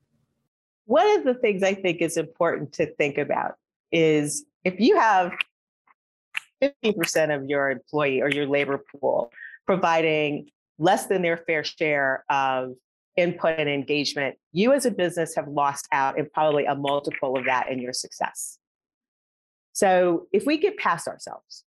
One 0.86 1.18
of 1.18 1.24
the 1.24 1.34
things 1.34 1.62
I 1.62 1.74
think 1.74 2.00
is 2.00 2.16
important 2.16 2.72
to 2.74 2.86
think 2.94 3.18
about 3.18 3.54
is 3.92 4.44
if 4.64 4.80
you 4.80 4.98
have 4.98 5.32
50% 6.62 7.34
of 7.34 7.48
your 7.48 7.70
employee 7.70 8.20
or 8.20 8.28
your 8.28 8.46
labor 8.46 8.82
pool 8.92 9.30
providing 9.66 10.48
less 10.78 11.06
than 11.06 11.22
their 11.22 11.36
fair 11.36 11.62
share 11.62 12.24
of 12.30 12.72
input 13.16 13.58
and 13.58 13.68
engagement, 13.68 14.36
you 14.52 14.72
as 14.72 14.86
a 14.86 14.90
business 14.90 15.34
have 15.34 15.48
lost 15.48 15.86
out 15.92 16.18
and 16.18 16.32
probably 16.32 16.64
a 16.64 16.74
multiple 16.74 17.36
of 17.36 17.44
that 17.44 17.70
in 17.70 17.80
your 17.80 17.92
success. 17.92 18.58
So 19.72 20.26
if 20.32 20.46
we 20.46 20.56
get 20.58 20.76
past 20.78 21.06
ourselves, 21.06 21.64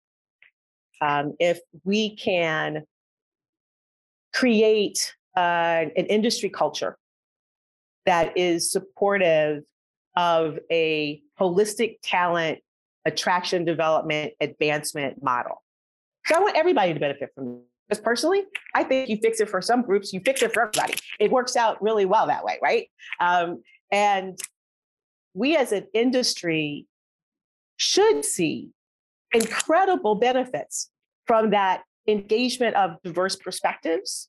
um, 1.00 1.34
if 1.40 1.58
we 1.84 2.16
can 2.16 2.84
create 4.32 5.14
uh, 5.36 5.84
an 5.96 6.06
industry 6.06 6.48
culture 6.48 6.96
that 8.06 8.36
is 8.36 8.70
supportive 8.70 9.62
of 10.16 10.58
a 10.70 11.20
holistic 11.38 11.98
talent 12.02 12.60
attraction 13.04 13.64
development 13.64 14.32
advancement 14.40 15.22
model. 15.22 15.62
So 16.26 16.36
I 16.36 16.40
want 16.40 16.56
everybody 16.56 16.94
to 16.94 17.00
benefit 17.00 17.30
from 17.34 17.62
because 17.88 18.02
personally, 18.02 18.42
I 18.74 18.82
think 18.82 19.08
you 19.08 19.16
fix 19.22 19.40
it 19.40 19.48
for 19.48 19.62
some 19.62 19.82
groups, 19.82 20.12
you 20.12 20.20
fix 20.24 20.42
it 20.42 20.52
for 20.52 20.62
everybody. 20.62 20.94
It 21.20 21.30
works 21.30 21.54
out 21.54 21.80
really 21.80 22.04
well 22.04 22.26
that 22.26 22.42
way, 22.42 22.58
right? 22.60 22.88
Um, 23.20 23.62
and 23.92 24.36
we 25.34 25.56
as 25.56 25.70
an 25.70 25.86
industry 25.94 26.86
should 27.76 28.24
see 28.24 28.70
incredible 29.32 30.16
benefits 30.16 30.90
from 31.26 31.50
that 31.50 31.82
engagement 32.08 32.74
of 32.74 33.00
diverse 33.04 33.36
perspectives, 33.36 34.28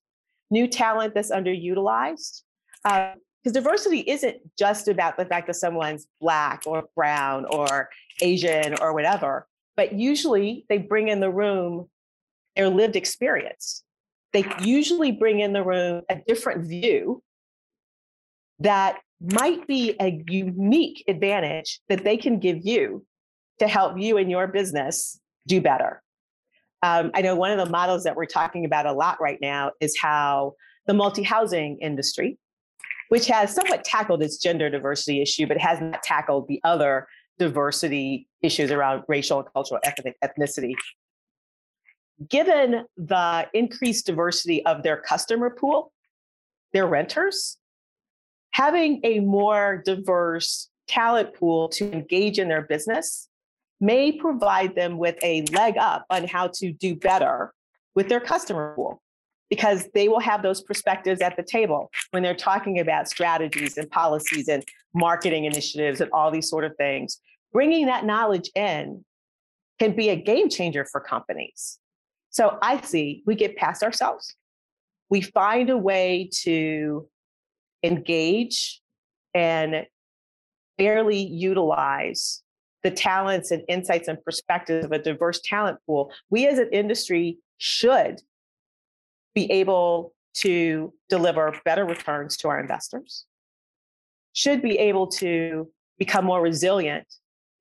new 0.49 0.67
talent 0.67 1.13
that's 1.13 1.31
underutilized. 1.31 2.43
Because 2.83 3.15
uh, 3.47 3.51
diversity 3.51 3.99
isn't 4.01 4.37
just 4.57 4.87
about 4.87 5.17
the 5.17 5.25
fact 5.25 5.47
that 5.47 5.55
someone's 5.55 6.07
Black 6.21 6.63
or 6.65 6.83
Brown 6.95 7.45
or 7.45 7.89
Asian 8.21 8.75
or 8.79 8.93
whatever, 8.93 9.47
but 9.75 9.93
usually 9.93 10.65
they 10.69 10.77
bring 10.77 11.09
in 11.09 11.19
the 11.19 11.31
room 11.31 11.89
their 12.55 12.69
lived 12.69 12.95
experience. 12.95 13.83
They 14.33 14.45
usually 14.61 15.11
bring 15.11 15.39
in 15.39 15.53
the 15.53 15.63
room 15.63 16.01
a 16.09 16.17
different 16.27 16.67
view 16.67 17.21
that 18.59 18.99
might 19.21 19.65
be 19.67 19.95
a 19.99 20.23
unique 20.27 21.03
advantage 21.07 21.79
that 21.89 22.03
they 22.03 22.17
can 22.17 22.39
give 22.39 22.59
you 22.65 23.05
to 23.59 23.67
help 23.67 23.97
you 23.97 24.17
and 24.17 24.29
your 24.29 24.47
business 24.47 25.19
do 25.47 25.61
better. 25.61 26.01
Um, 26.83 27.11
I 27.13 27.21
know 27.21 27.35
one 27.35 27.51
of 27.51 27.63
the 27.63 27.71
models 27.71 28.03
that 28.03 28.15
we're 28.15 28.25
talking 28.25 28.65
about 28.65 28.85
a 28.85 28.91
lot 28.91 29.19
right 29.19 29.39
now 29.41 29.71
is 29.79 29.97
how 29.97 30.53
the 30.85 30.93
multi 30.93 31.23
housing 31.23 31.77
industry, 31.79 32.37
which 33.09 33.27
has 33.27 33.53
somewhat 33.53 33.83
tackled 33.83 34.21
its 34.21 34.37
gender 34.37 34.69
diversity 34.69 35.21
issue, 35.21 35.47
but 35.47 35.57
has 35.57 35.81
not 35.81 36.03
tackled 36.03 36.47
the 36.47 36.61
other 36.63 37.07
diversity 37.39 38.27
issues 38.41 38.71
around 38.71 39.03
racial 39.07 39.39
and 39.39 39.47
cultural 39.53 39.79
ethnic 39.83 40.15
ethnicity. 40.23 40.73
Given 42.29 42.85
the 42.95 43.47
increased 43.53 44.07
diversity 44.07 44.65
of 44.65 44.83
their 44.83 44.97
customer 44.97 45.49
pool, 45.49 45.91
their 46.73 46.87
renters, 46.87 47.57
having 48.51 48.99
a 49.03 49.19
more 49.19 49.81
diverse 49.85 50.69
talent 50.87 51.33
pool 51.35 51.69
to 51.69 51.91
engage 51.91 52.39
in 52.39 52.47
their 52.47 52.61
business 52.61 53.29
may 53.79 54.11
provide 54.11 54.75
them 54.75 54.97
with 54.97 55.17
a 55.23 55.43
leg 55.53 55.77
up 55.77 56.05
on 56.09 56.27
how 56.27 56.47
to 56.47 56.71
do 56.71 56.95
better 56.95 57.53
with 57.95 58.09
their 58.09 58.19
customer 58.19 58.73
pool 58.75 59.01
because 59.49 59.87
they 59.93 60.07
will 60.07 60.19
have 60.19 60.43
those 60.43 60.61
perspectives 60.61 61.21
at 61.21 61.37
the 61.37 61.43
table 61.43 61.89
when 62.11 62.21
they're 62.23 62.35
talking 62.35 62.79
about 62.79 63.07
strategies 63.07 63.77
and 63.77 63.89
policies 63.89 64.47
and 64.47 64.63
marketing 64.93 65.45
initiatives 65.45 66.01
and 66.01 66.11
all 66.11 66.31
these 66.31 66.49
sort 66.49 66.63
of 66.63 66.75
things. 66.77 67.19
Bringing 67.53 67.85
that 67.85 68.05
knowledge 68.05 68.49
in 68.55 69.05
can 69.79 69.95
be 69.95 70.09
a 70.09 70.15
game 70.15 70.49
changer 70.49 70.85
for 70.85 70.99
companies. 70.99 71.79
So 72.29 72.57
I 72.61 72.81
see 72.81 73.23
we 73.25 73.35
get 73.35 73.55
past 73.55 73.83
ourselves. 73.83 74.35
we 75.09 75.21
find 75.21 75.69
a 75.69 75.77
way 75.77 76.29
to 76.43 77.07
engage 77.83 78.81
and 79.33 79.85
fairly 80.77 81.19
utilize 81.19 82.43
the 82.83 82.91
talents 82.91 83.51
and 83.51 83.63
insights 83.67 84.07
and 84.07 84.23
perspectives 84.23 84.85
of 84.85 84.91
a 84.91 84.99
diverse 84.99 85.39
talent 85.41 85.79
pool, 85.85 86.11
we 86.29 86.47
as 86.47 86.59
an 86.59 86.69
industry 86.71 87.37
should 87.57 88.21
be 89.33 89.51
able 89.51 90.13
to 90.35 90.93
deliver 91.09 91.53
better 91.65 91.85
returns 91.85 92.37
to 92.37 92.47
our 92.47 92.59
investors, 92.59 93.25
should 94.33 94.61
be 94.61 94.77
able 94.77 95.07
to 95.07 95.69
become 95.97 96.25
more 96.25 96.41
resilient 96.41 97.07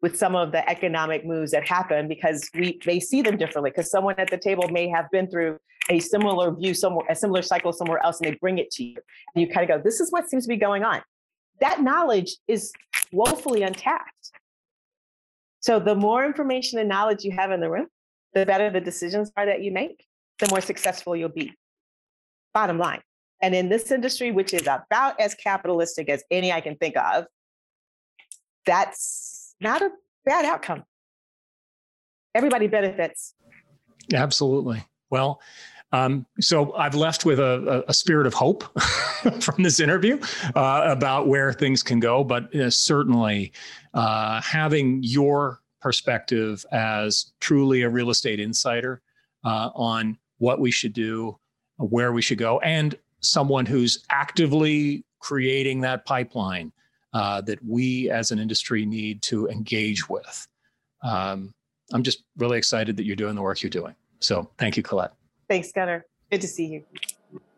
with 0.03 0.17
some 0.17 0.37
of 0.37 0.53
the 0.53 0.69
economic 0.69 1.25
moves 1.25 1.51
that 1.53 1.67
happen 1.67 2.07
because 2.07 2.51
we 2.55 2.79
may 2.87 3.01
see 3.01 3.23
them 3.23 3.37
differently 3.37 3.71
because 3.71 3.91
someone 3.91 4.15
at 4.19 4.31
the 4.31 4.37
table 4.37 4.69
may 4.69 4.89
have 4.89 5.11
been 5.11 5.29
through 5.29 5.59
a 5.89 5.99
similar 5.99 6.55
view 6.55 6.75
somewhere 6.75 7.07
a 7.09 7.15
similar 7.15 7.43
cycle 7.43 7.73
somewhere 7.73 7.99
else 8.05 8.21
and 8.21 8.31
they 8.31 8.37
bring 8.37 8.59
it 8.59 8.71
to 8.71 8.85
you. 8.85 8.97
And 9.35 9.43
you 9.43 9.53
kind 9.53 9.69
of 9.69 9.79
go 9.79 9.83
this 9.83 10.01
is 10.01 10.13
what 10.13 10.29
seems 10.29 10.45
to 10.45 10.49
be 10.49 10.57
going 10.57 10.85
on. 10.85 11.01
That 11.61 11.81
knowledge 11.81 12.37
is 12.47 12.73
woefully 13.11 13.63
untapped 13.63 14.33
so 15.67 15.79
the 15.79 15.95
more 15.95 16.25
information 16.25 16.79
and 16.79 16.89
knowledge 16.89 17.25
you 17.25 17.33
have 17.33 17.51
in 17.51 17.61
the 17.61 17.71
room 17.71 17.87
the 18.35 18.47
better 18.47 18.71
the 18.71 18.81
decisions 18.81 19.31
are 19.37 19.47
that 19.47 19.63
you 19.63 19.73
make 19.73 20.05
the 20.39 20.49
more 20.51 20.61
successful 20.61 21.17
you'll 21.17 21.29
be 21.29 21.53
bottom 22.55 22.79
line 22.79 23.01
and 23.43 23.55
in 23.55 23.69
this 23.69 23.91
industry 23.91 24.31
which 24.31 24.53
is 24.55 24.63
about 24.63 25.19
as 25.21 25.35
capitalistic 25.35 26.09
as 26.09 26.23
any 26.31 26.53
i 26.53 26.61
can 26.61 26.77
think 26.77 26.97
of 26.97 27.27
that's 28.67 29.55
not 29.61 29.81
a 29.81 29.91
bad 30.25 30.45
outcome. 30.45 30.85
Everybody 32.35 32.67
benefits. 32.67 33.35
Absolutely. 34.13 34.85
Well, 35.09 35.41
um, 35.97 36.27
so 36.41 36.75
I've 36.75 36.95
left 36.95 37.25
with 37.25 37.39
a, 37.39 37.85
a 37.89 37.95
spirit 37.95 38.27
of 38.27 38.35
hope 38.35 38.65
from 39.41 39.63
this 39.63 39.81
interview 39.81 40.19
uh, 40.55 40.83
about 40.85 41.29
where 41.29 41.53
things 41.53 41.83
can 41.83 42.01
go, 42.01 42.23
but 42.25 42.55
uh, 42.55 42.71
certainly 42.71 43.53
uh, 43.95 44.41
having 44.43 45.01
your 45.03 45.61
perspective 45.81 46.65
as 46.73 47.33
truly 47.41 47.83
a 47.83 47.89
real 47.89 48.11
estate 48.11 48.41
insider 48.41 49.03
uh, 49.45 49.71
on 49.75 50.19
what 50.39 50.61
we 50.61 50.71
should 50.71 50.93
do, 50.93 51.39
where 51.79 52.13
we 52.13 52.23
should 52.23 52.39
go, 52.39 52.59
and 52.61 52.97
someone 53.21 53.65
who's 53.65 54.05
actively 54.11 55.05
creating 55.21 55.81
that 55.81 56.05
pipeline 56.05 56.73
uh, 57.15 57.41
that 57.41 57.59
we 57.65 58.11
as 58.11 58.31
an 58.31 58.39
industry 58.39 58.85
need 58.85 59.23
to 59.23 59.49
engage 59.49 60.09
with. 60.09 60.47
Um, 61.03 61.55
I'm 61.93 62.03
just 62.03 62.25
really 62.37 62.59
excited 62.59 62.97
that 62.97 63.05
you're 63.05 63.17
doing 63.17 63.35
the 63.35 63.43
work 63.43 63.63
you're 63.63 63.71
doing. 63.71 63.95
So 64.21 64.51
thank 64.59 64.77
you, 64.77 64.83
Colette. 64.83 65.13
Thanks, 65.49 65.73
Gunnar. 65.73 66.05
Good 66.31 66.41
to 66.41 66.49
see 66.49 66.67
you. 66.67 66.85